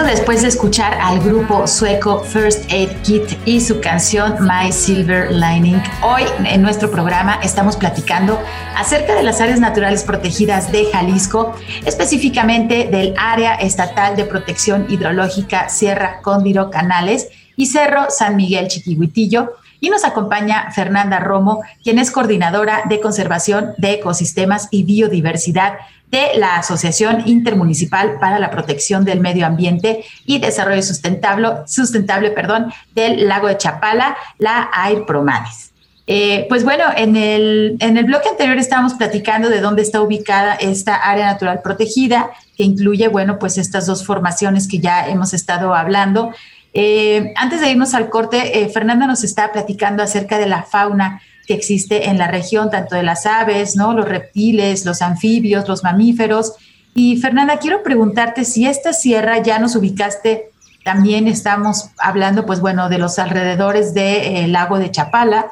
[0.09, 5.79] después de escuchar al grupo sueco First Aid Kit y su canción My Silver Lining.
[6.01, 8.39] Hoy en nuestro programa estamos platicando
[8.75, 11.53] acerca de las áreas naturales protegidas de Jalisco,
[11.85, 19.53] específicamente del Área Estatal de Protección Hidrológica Sierra Cóndiro Canales y Cerro San Miguel Chiquihuitillo.
[19.79, 25.73] Y nos acompaña Fernanda Romo, quien es coordinadora de conservación de ecosistemas y biodiversidad
[26.11, 33.27] de la Asociación Intermunicipal para la Protección del Medio Ambiente y Desarrollo Sustentable, perdón, del
[33.27, 35.71] Lago de Chapala, la AIR Promades.
[36.11, 40.55] Eh, pues bueno, en el, en el bloque anterior estábamos platicando de dónde está ubicada
[40.55, 45.75] esta área natural protegida, que incluye, bueno, pues estas dos formaciones que ya hemos estado
[45.75, 46.33] hablando.
[46.73, 51.21] Eh, antes de irnos al corte, eh, Fernanda nos está platicando acerca de la fauna
[51.47, 53.93] que existe en la región, tanto de las aves, ¿no?
[53.93, 56.53] los reptiles, los anfibios, los mamíferos.
[56.93, 60.51] Y Fernanda, quiero preguntarte si esta sierra ya nos ubicaste,
[60.83, 65.51] también estamos hablando, pues bueno, de los alrededores del eh, lago de Chapala.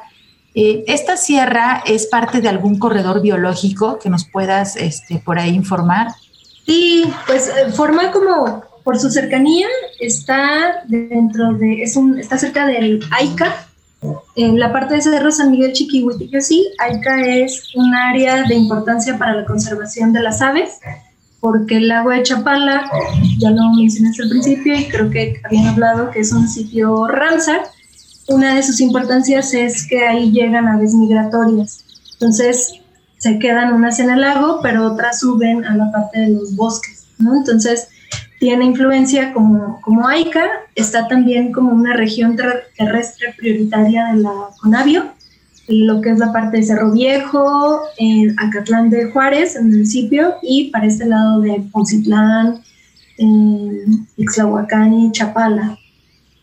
[0.54, 5.50] Eh, ¿Esta sierra es parte de algún corredor biológico que nos puedas este, por ahí
[5.50, 6.08] informar?
[6.66, 9.66] Sí, pues eh, forma como por su cercanía,
[10.00, 13.66] está dentro de, es un, está cerca del AICA,
[14.34, 19.18] en la parte de Cerro San Miguel Chiquihuitillo, sí, AICA es un área de importancia
[19.18, 20.78] para la conservación de las aves,
[21.38, 22.90] porque el lago de Chapala,
[23.36, 27.64] ya lo mencionaste al principio y creo que habían hablado que es un sitio Ramsar,
[28.28, 31.84] una de sus importancias es que ahí llegan aves migratorias.
[32.14, 32.80] Entonces,
[33.18, 37.04] se quedan unas en el lago, pero otras suben a la parte de los bosques,
[37.18, 37.36] ¿no?
[37.36, 37.88] Entonces,
[38.38, 42.36] tiene influencia como, como AICA, está también como una región
[42.76, 45.12] terrestre prioritaria de la Conavio,
[45.66, 50.70] lo que es la parte de Cerro Viejo, en Acatlán de Juárez, el municipio, y
[50.70, 52.62] para este lado de Poncitlán,
[54.16, 55.76] Ixlahuacán y Chapala.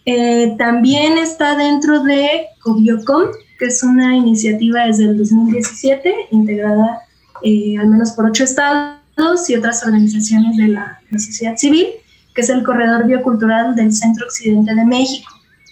[0.05, 7.01] Eh, también está dentro de Cobiocom, que es una iniciativa desde el 2017, integrada
[7.43, 9.04] eh, al menos por ocho estados
[9.47, 11.88] y otras organizaciones de la, sociedad civil,
[12.34, 15.32] que es el Corredor Biocultural del Centro Occidente de México.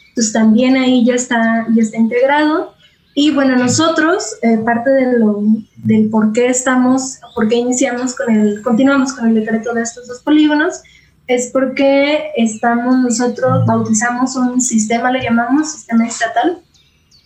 [0.10, 2.74] Entonces también ahí ya está, ya está integrado.
[3.16, 5.44] Y bueno, nosotros, eh, parte de lo,
[5.78, 10.08] del por qué estamos, por qué iniciamos con el, continuamos con el decreto de estos
[10.08, 10.82] dos polígonos,
[11.28, 16.60] es porque estamos nosotros, bautizamos un sistema, le llamamos Sistema Estatal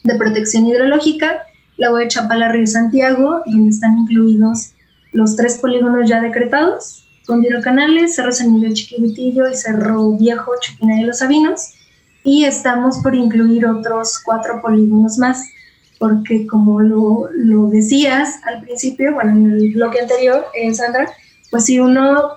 [0.04, 1.44] de Protección Hidrológica,
[1.78, 4.72] la de Chapala Río Santiago, donde están incluidos
[5.12, 10.96] los tres polígonos ya decretados, Condiro Canales, Cerro San Miguel Chiquihuitillo y Cerro Viejo, Chupina
[10.96, 11.74] de los Sabinos.
[12.24, 15.44] y estamos por incluir otros cuatro polígonos más,
[15.98, 21.10] porque como lo, lo decías al principio, bueno, en el bloque anterior, eh, Sandra,
[21.52, 22.34] pues si uno,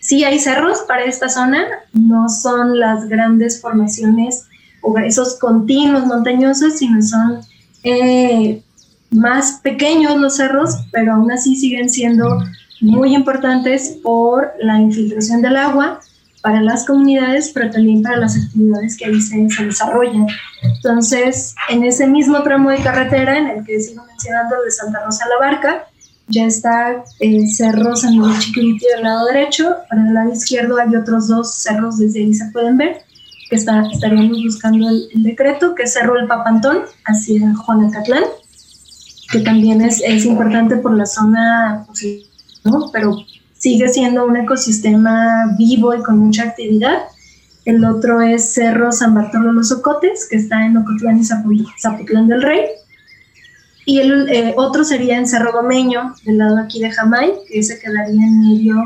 [0.00, 4.46] sí hay cerros para esta zona, no son las grandes formaciones
[4.80, 7.40] o esos continuos montañosos, sino son
[7.84, 8.62] eh,
[9.10, 12.42] más pequeños los cerros, pero aún así siguen siendo
[12.80, 16.00] muy importantes por la infiltración del agua
[16.42, 20.26] para las comunidades, pero también para las actividades que ahí se, desarrollan.
[20.62, 25.24] Entonces, en ese mismo tramo de carretera, en el que sigo mencionando de Santa Rosa
[25.26, 25.86] a la Barca,
[26.28, 30.94] ya está el Cerro San Luis Chiquitito del lado derecho, para el lado izquierdo hay
[30.94, 33.02] otros dos cerros, desde ahí se pueden ver,
[33.50, 38.22] que está, estaríamos buscando el, decreto, que es Cerro El Papantón, hacia Juanacatlán,
[39.30, 42.04] que también es, es importante por la zona, pues,
[42.92, 43.16] pero
[43.56, 46.98] sigue siendo un ecosistema vivo y con mucha actividad.
[47.64, 52.42] El otro es Cerro San Bartolo Los Ocotes, que está en Ocotlán y Zapotlán del
[52.42, 52.66] Rey.
[53.84, 57.78] Y el eh, otro sería en Cerro Gomeño, del lado aquí de Jamay, que se
[57.78, 58.76] quedaría en medio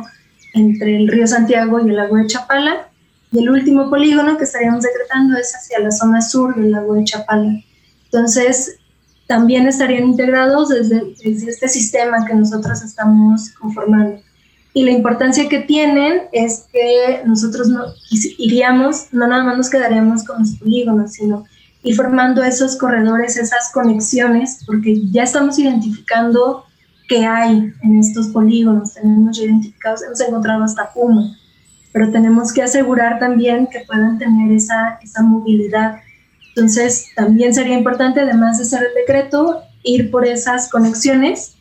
[0.54, 2.88] entre el río Santiago y el lago de Chapala.
[3.32, 7.04] Y el último polígono que estaríamos decretando es hacia la zona sur del lago de
[7.04, 7.60] Chapala.
[8.06, 8.78] Entonces,
[9.26, 14.20] también estarían integrados desde, este sistema que nosotros estamos conformando.
[14.74, 17.84] Y la importancia que tienen es que nosotros no
[18.38, 21.44] iríamos, no nada más nos quedaríamos con los polígonos, sino
[21.84, 26.64] ir formando esos corredores, esas conexiones, porque ya estamos identificando
[27.08, 31.36] qué hay en estos polígonos, tenemos identificados, hemos encontrado hasta Puma,
[31.92, 36.00] pero tenemos que asegurar también que puedan tener esa, esa movilidad.
[36.56, 41.54] Entonces, también sería importante, además de hacer el decreto, ir por esas conexiones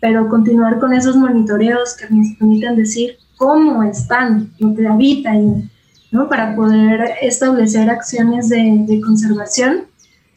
[0.00, 5.70] pero continuar con esos monitoreos que nos permitan decir cómo están, lo que habitan,
[6.10, 6.28] ¿no?
[6.28, 9.86] Para poder establecer acciones de, conservación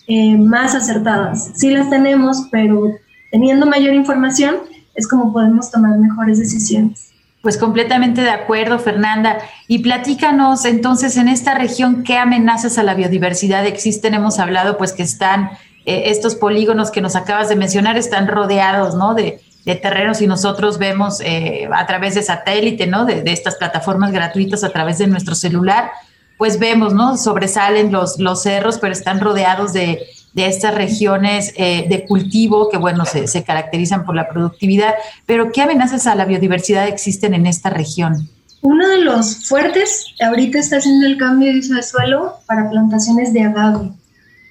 [0.08, 1.52] eh, más acertadas.
[1.56, 2.96] Sí las tenemos, pero
[3.32, 4.56] teniendo mayor información
[4.96, 7.09] es como podemos tomar mejores decisiones.
[7.42, 9.38] Pues completamente de acuerdo, Fernanda.
[9.68, 14.14] Y platícanos entonces en esta región qué amenazas a la biodiversidad existen.
[14.14, 15.52] Hemos hablado pues que están
[15.86, 19.14] eh, estos polígonos que nos acabas de mencionar, están rodeados, ¿no?
[19.14, 23.06] De, de terrenos y nosotros vemos eh, a través de satélite, ¿no?
[23.06, 25.92] De, estas plataformas gratuitas a través de nuestro celular,
[26.38, 27.18] pues vemos, ¿no?
[27.18, 32.78] Sobresalen los, los cerros, pero están rodeados de, de estas regiones eh, de cultivo que,
[32.78, 34.94] bueno, se, caracterizan por la productividad.
[35.26, 38.30] Pero, ¿qué amenazas a la biodiversidad existen en esta región?
[38.62, 43.34] Uno de los fuertes ahorita está haciendo el cambio de uso de suelo para plantaciones
[43.34, 43.92] de agave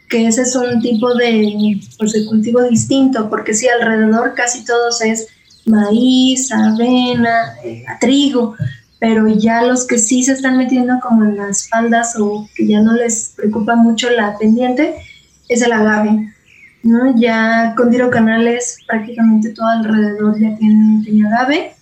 [0.08, 5.00] que ese es un tipo de, pues, de cultivo distinto, porque si alrededor casi todos
[5.02, 5.28] es
[5.66, 8.56] maíz, avena, eh, trigo,
[8.98, 12.80] pero ya los que sí se están metiendo como en las faldas o que ya
[12.80, 14.96] no les preocupa mucho la pendiente,
[15.48, 16.32] es el agave.
[16.82, 17.16] ¿no?
[17.16, 21.74] Ya con Diro Canales prácticamente todo alrededor ya tiene, tiene agave,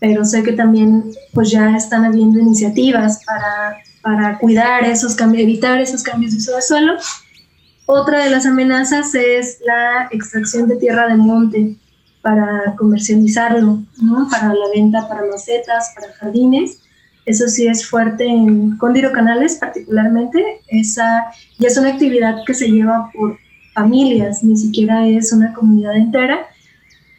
[0.00, 5.78] pero sé que también pues ya están habiendo iniciativas para, para cuidar esos cambios, evitar
[5.80, 6.94] esos cambios de uso de suelo
[7.90, 11.74] otra de las amenazas es la extracción de tierra de monte
[12.20, 14.28] para comercializarlo, ¿no?
[14.30, 16.80] para la venta para macetas, para jardines.
[17.28, 20.42] Eso sí es fuerte en Cóndiro Canales particularmente.
[20.68, 21.26] Esa
[21.58, 23.38] ya es una actividad que se lleva por
[23.74, 26.46] familias, ni siquiera es una comunidad entera.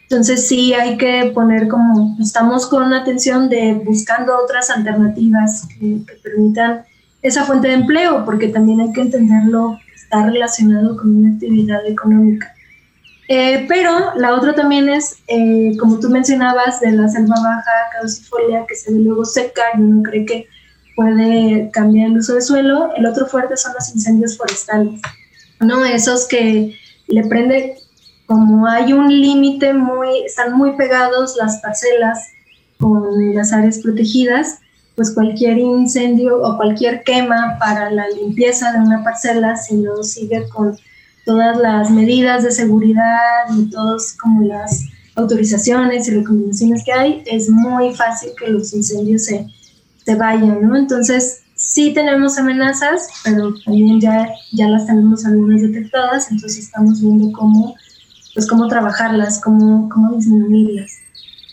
[0.04, 6.14] Entonces sí hay que poner como, estamos con atención de buscando otras alternativas que, que
[6.24, 6.82] permitan
[7.22, 9.78] esa fuente de empleo, porque también hay que entenderlo
[10.10, 12.56] está relacionado con una actividad económica.
[13.32, 18.66] Eh, pero la otra también es, eh, como tú mencionabas, de la selva baja caducifolia
[18.68, 20.48] que se ve luego seca y uno cree que
[20.96, 22.90] puede cambiar el uso del suelo.
[22.96, 25.00] El otro fuerte son los incendios forestales,
[25.60, 25.86] ¿no?
[25.86, 26.76] Esos que
[27.06, 27.76] le prende,
[28.26, 32.30] como hay un límite muy, están muy pegados las parcelas
[32.80, 34.58] con las áreas protegidas,
[34.96, 40.50] pues cualquier incendio o cualquier quema para la limpieza de una parcela, si no sigue
[40.50, 40.76] con
[41.30, 47.52] todas las medidas de seguridad y todas como las autorizaciones y recomendaciones que hay, es
[47.52, 49.46] muy fácil que los incendios se,
[50.04, 50.76] se vayan, ¿no?
[50.76, 57.32] Entonces, sí tenemos amenazas, pero también ya, ya las tenemos algunas detectadas, entonces estamos viendo
[57.32, 57.76] cómo,
[58.34, 60.94] pues cómo trabajarlas, cómo, cómo disminuirlas.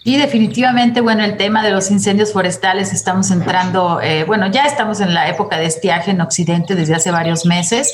[0.04, 5.02] Y definitivamente, bueno, el tema de los incendios forestales, estamos entrando, eh, bueno, ya estamos
[5.02, 7.92] en la época de estiaje en Occidente desde hace varios meses.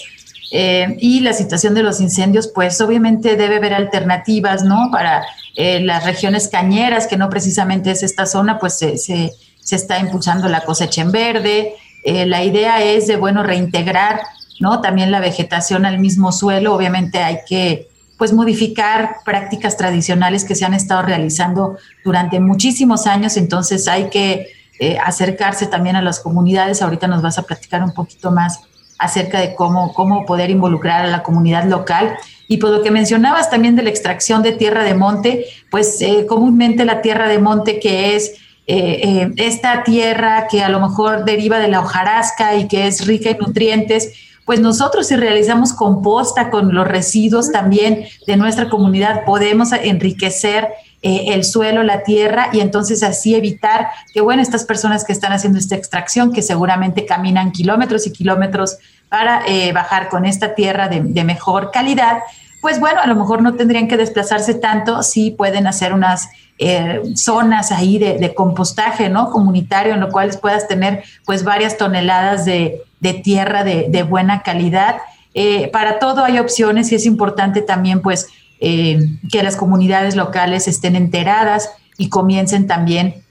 [0.54, 4.90] Eh, y la situación de los incendios, pues obviamente debe haber alternativas, ¿no?
[4.92, 5.24] Para
[5.56, 9.32] eh, las regiones cañeras, que no precisamente es esta zona, pues se, se,
[9.70, 11.74] está impulsando la cosecha en verde,
[12.04, 14.20] eh, la idea es de, bueno, reintegrar,
[14.60, 14.82] ¿no?
[14.82, 16.74] También la vegetación al mismo suelo.
[16.74, 17.88] Obviamente hay que,
[18.18, 24.48] pues, modificar prácticas tradicionales que se han estado realizando durante muchísimos años, entonces hay que
[24.78, 26.82] eh, acercarse también a las comunidades.
[26.82, 28.60] Ahorita nos vas a platicar un poquito más
[29.02, 32.16] acerca de cómo, cómo poder involucrar a la comunidad local.
[32.48, 36.26] Y por lo que mencionabas también de la extracción de tierra de monte, pues eh,
[36.26, 38.34] comúnmente la tierra de monte que es
[38.66, 43.06] eh, eh, esta tierra que a lo mejor deriva de la hojarasca y que es
[43.06, 44.12] rica en nutrientes,
[44.44, 50.68] pues nosotros si realizamos composta con los residuos también de nuestra comunidad podemos enriquecer
[51.02, 55.58] el suelo, la tierra y entonces así evitar que, bueno, estas personas que están haciendo
[55.58, 58.78] esta extracción, que seguramente caminan kilómetros y kilómetros
[59.08, 59.42] para
[59.74, 62.18] bajar con esta tierra de, mejor calidad,
[62.62, 66.28] pues bueno, a lo mejor no tendrían que desplazarse tanto, sí pueden hacer unas
[66.58, 69.30] eh, zonas ahí de, compostaje, ¿no?
[69.30, 72.84] Comunitario, en lo cual puedas tener pues varias toneladas de,
[73.24, 74.98] tierra de, buena calidad.
[75.34, 78.28] Eh, para todo hay opciones y es importante también pues
[78.64, 83.24] eh, que las comunidades locales estén enteradas y comiencen también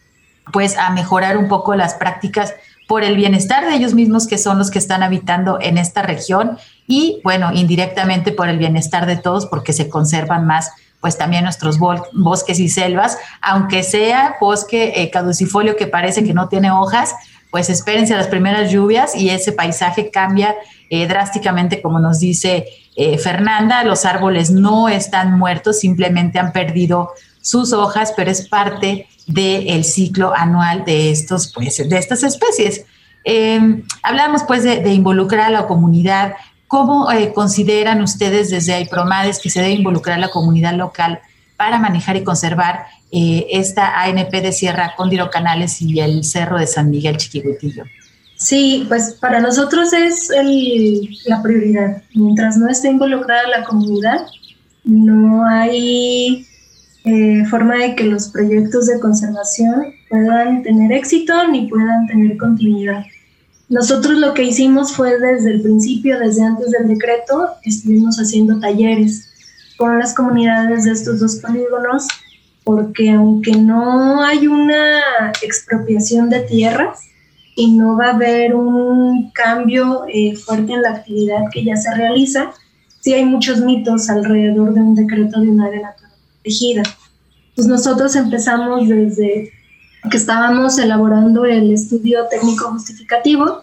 [0.51, 2.53] pues a mejorar un poco las prácticas
[2.85, 6.57] por el bienestar de ellos mismos que son los que están habitando en esta región
[6.85, 11.79] y bueno, indirectamente por el bienestar de todos porque se conservan más pues también nuestros
[11.79, 17.15] bosques y selvas, aunque sea bosque eh, caducifolio que parece que no tiene hojas,
[17.51, 20.55] pues espérense a las primeras lluvias y ese paisaje cambia
[20.89, 22.65] eh, drásticamente, como nos dice
[22.95, 27.11] eh, Fernanda, los árboles no están muertos, simplemente han perdido
[27.41, 32.85] sus hojas, pero es parte del ciclo anual de, estos, pues, de estas especies.
[34.03, 36.33] hablamos pues de, involucrar a la comunidad,
[36.71, 41.19] ¿Cómo eh, consideran ustedes desde AIPROMADES que se debe involucrar la comunidad local
[41.57, 46.67] para manejar y conservar eh, esta ANP de Sierra Cóndiro Canales y el Cerro de
[46.67, 47.83] San Miguel Chiquihuitillo?
[48.41, 50.31] Sí, pues para nosotros es
[51.25, 52.01] la prioridad.
[52.15, 54.25] Mientras no esté involucrada la comunidad,
[54.83, 56.47] no hay
[57.05, 63.05] eh, forma de que los proyectos de conservación puedan tener éxito ni puedan tener continuidad.
[63.69, 69.29] Nosotros lo que hicimos fue desde el principio, desde antes del decreto, estuvimos haciendo talleres
[69.77, 72.07] con las comunidades de estos dos polígonos,
[72.63, 77.10] porque aunque no hay una expropiación de tierras
[77.55, 81.93] y no va a haber un cambio eh, fuerte en la actividad que ya se
[81.95, 82.51] realiza,
[82.99, 86.83] sí hay muchos mitos alrededor de un decreto de un área natural protegida.
[87.55, 89.51] Pues nosotros empezamos desde
[90.09, 93.61] que estábamos elaborando el estudio técnico justificativo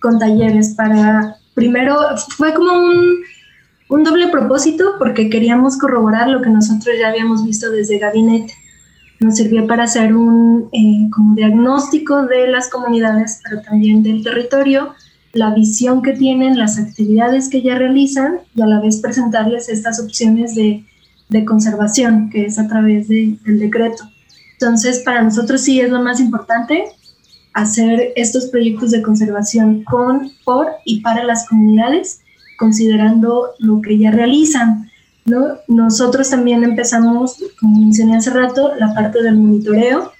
[0.00, 1.96] con talleres para, primero,
[2.36, 3.22] fue como un,
[3.88, 8.54] un doble propósito porque queríamos corroborar lo que nosotros ya habíamos visto desde gabinete.
[9.20, 14.94] Nos sirvió para hacer un eh, como diagnóstico de las comunidades, pero también del territorio,
[15.32, 20.00] la visión que tienen, las actividades que ya realizan y a la vez presentarles estas
[20.00, 20.84] opciones de,
[21.28, 24.04] de conservación, que es a través de, del decreto.
[24.52, 26.84] Entonces, para nosotros sí es lo más importante
[27.54, 32.22] hacer estos proyectos de conservación con, por y para las comunidades,
[32.58, 34.90] considerando lo que ya realizan.
[35.30, 35.58] ¿No?
[35.68, 40.12] Nosotros también empezamos, como mencioné hace rato, la parte del monitoreo.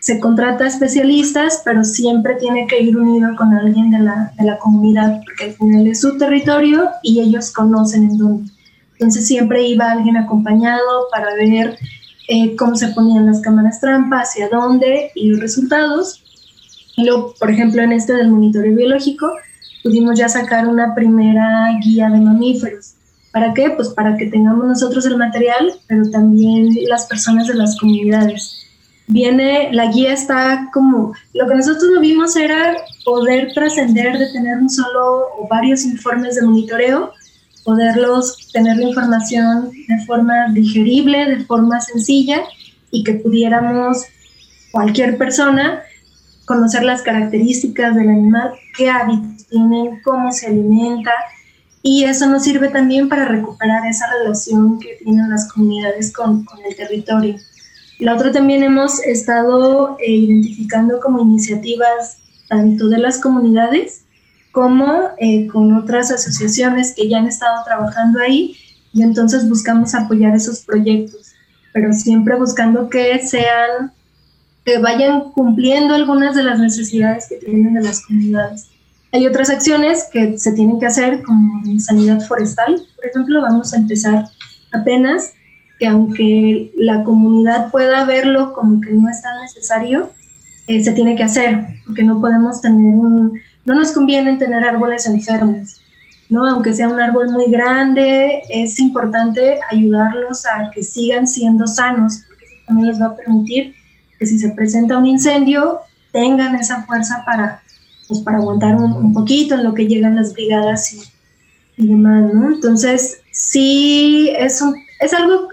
[0.00, 4.58] Se contrata especialistas, pero siempre tiene que ir unido con alguien de la, de la
[4.58, 8.50] comunidad, porque al final es su territorio y ellos conocen en dónde.
[8.92, 11.78] Entonces siempre iba alguien acompañado para ver
[12.28, 16.22] eh, cómo se ponían las cámaras trampa, hacia dónde y los resultados.
[16.96, 19.26] Y luego, por ejemplo, en este del monitoreo biológico,
[19.82, 22.94] pudimos ya sacar una primera guía de mamíferos.
[23.32, 23.70] ¿Para qué?
[23.70, 28.66] Pues para que tengamos nosotros el material, pero también las personas de las comunidades.
[29.06, 34.58] Viene, la guía está como, lo que nosotros lo vimos era poder trascender de tener
[34.58, 37.12] un solo o varios informes de monitoreo
[37.64, 42.42] poderlos tener la información de forma digerible, de forma sencilla
[42.90, 44.04] y que pudiéramos
[44.72, 45.82] cualquier persona
[46.46, 51.12] conocer las características del animal, qué hábitos tienen, cómo se alimenta
[51.82, 56.58] y eso nos sirve también para recuperar esa relación que tienen las comunidades con, con
[56.64, 57.36] el territorio.
[57.98, 62.18] La otra también hemos estado eh, identificando como iniciativas
[62.48, 64.04] tanto de las comunidades
[64.52, 68.56] como eh, con otras asociaciones que ya han estado trabajando ahí
[68.92, 71.32] y entonces buscamos apoyar esos proyectos,
[71.72, 73.92] pero siempre buscando que sean,
[74.64, 78.69] que vayan cumpliendo algunas de las necesidades que tienen las comunidades.
[79.12, 83.74] Hay otras acciones que se tienen que hacer como en sanidad forestal, por ejemplo, vamos
[83.74, 84.26] a empezar
[84.72, 85.32] apenas
[85.78, 90.10] que aunque la comunidad pueda verlo como que no es tan necesario,
[90.66, 95.06] eh, se tiene que hacer, porque no podemos tener un, no nos conviene tener árboles
[95.06, 95.80] enfermos,
[96.28, 96.46] ¿no?
[96.46, 102.44] Aunque sea un árbol muy grande, es importante ayudarlos a que sigan siendo sanos, porque
[102.44, 103.74] eso también les va a permitir
[104.18, 105.80] que si se presenta un incendio,
[106.12, 107.62] tengan esa fuerza para,
[108.10, 111.00] pues, para aguantar un, poquito en lo que llegan las brigadas y,
[111.82, 112.52] y demás, ¿no?
[112.52, 115.48] Entonces, sí, es, un, es algo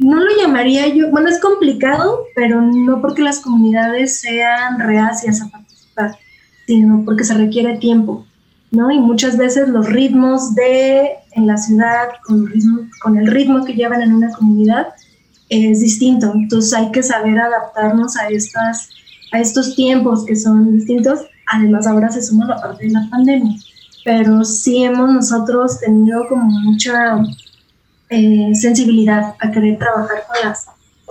[0.00, 5.48] no lo llamaría yo, bueno, es complicado, pero no porque las comunidades sean reacias a
[5.48, 6.18] participar,
[6.66, 8.24] sino porque se requiere tiempo,
[8.70, 8.90] ¿no?
[8.90, 13.64] Y muchas veces los ritmos de en la ciudad, con el ritmo, con el ritmo
[13.64, 14.88] que llevan en una comunidad,
[15.50, 16.32] es distinto.
[16.34, 18.88] Entonces hay que saber adaptarnos a, estas,
[19.32, 21.20] a estos tiempos que son distintos.
[21.50, 23.58] Además, ahora se suma la parte de la pandemia.
[24.04, 27.18] Pero sí hemos nosotros tenido como mucha
[28.08, 30.66] eh, sensibilidad a querer trabajar con las,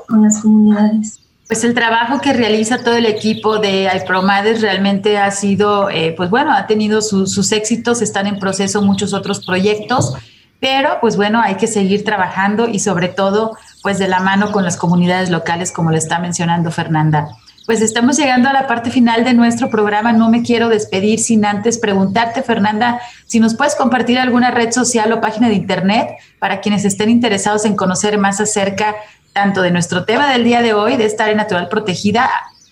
[0.08, 1.20] con las comunidades.
[1.48, 6.30] Pues el trabajo que realiza todo el equipo de Aipromades realmente ha sido, eh, pues
[6.30, 10.14] bueno, ha tenido sus éxitos, están en proceso muchos otros proyectos,
[10.60, 14.64] pero pues bueno, hay que seguir trabajando y sobre todo pues de la mano con
[14.64, 17.30] las comunidades locales, como le está mencionando Fernanda.
[17.70, 20.12] Pues estamos llegando a la parte final de nuestro programa.
[20.12, 25.12] No me quiero despedir sin antes preguntarte, Fernanda, si nos puedes compartir alguna red social
[25.14, 28.96] o página de internet para quienes estén interesados en conocer más acerca
[29.34, 32.28] tanto de nuestro tema del día de hoy, de esta área natural protegida,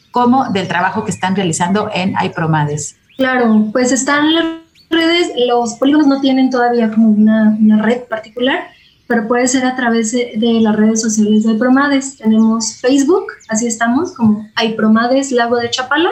[0.10, 2.96] como del trabajo que están realizando en AIPROMADES.
[3.18, 4.46] Claro, pues están las
[4.90, 8.64] redes, los polígonos no tienen todavía como una red particular,
[9.08, 12.18] pero puede ser a través de, las redes sociales de Promades.
[12.18, 16.12] Tenemos Facebook, así estamos, como Promades Lago de Chapala,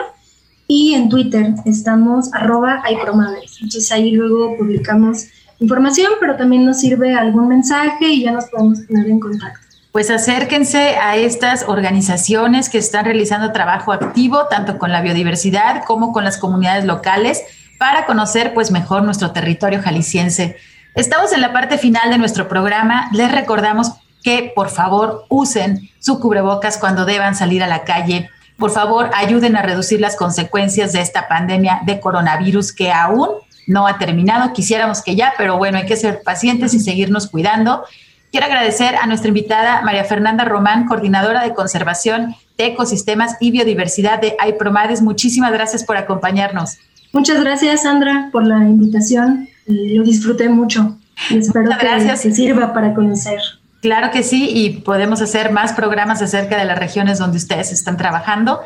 [0.66, 3.58] y en Twitter estamos arroba Promades.
[3.60, 5.26] Entonces ahí luego publicamos
[5.60, 9.60] información, pero también nos sirve algún mensaje y ya nos podemos poner en contacto.
[9.92, 16.12] Pues acérquense a estas organizaciones que están realizando trabajo activo, tanto con la biodiversidad como
[16.12, 17.42] con las comunidades locales,
[17.78, 20.56] para conocer pues mejor nuestro territorio jalisciense.
[20.96, 23.10] Estamos en la parte final de nuestro programa.
[23.12, 23.92] Les recordamos
[24.22, 28.30] que por favor usen su cubrebocas cuando deban salir a la calle.
[28.56, 33.28] Por favor, ayuden a reducir las consecuencias de esta pandemia de coronavirus que aún
[33.66, 34.54] no ha terminado.
[34.54, 37.84] Quisiéramos que ya, pero bueno, hay que ser pacientes y seguirnos cuidando.
[38.30, 44.18] Quiero agradecer a nuestra invitada María Fernanda Román, coordinadora de conservación de ecosistemas y biodiversidad
[44.18, 45.02] de AIPROMADES.
[45.02, 46.78] Muchísimas gracias por acompañarnos.
[47.12, 50.98] Muchas gracias, Sandra, por la invitación lo disfruté mucho
[51.30, 53.40] y espero que se sirva para conocer.
[53.82, 57.96] Claro que sí, y podemos hacer más programas acerca de las regiones donde ustedes están
[57.96, 58.60] trabajando.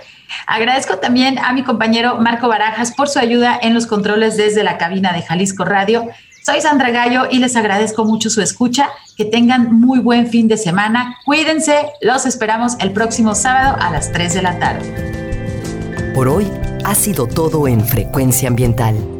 [0.46, 4.78] Agradezco también a mi compañero Marco Barajas por su ayuda en los controles desde la
[4.78, 6.09] cabina de Jalisco Radio.
[6.42, 8.88] Soy Sandra Gallo y les agradezco mucho su escucha.
[9.16, 11.16] Que tengan muy buen fin de semana.
[11.26, 16.12] Cuídense, los esperamos el próximo sábado a las 3 de la tarde.
[16.14, 16.46] Por hoy
[16.84, 19.19] ha sido todo en Frecuencia Ambiental.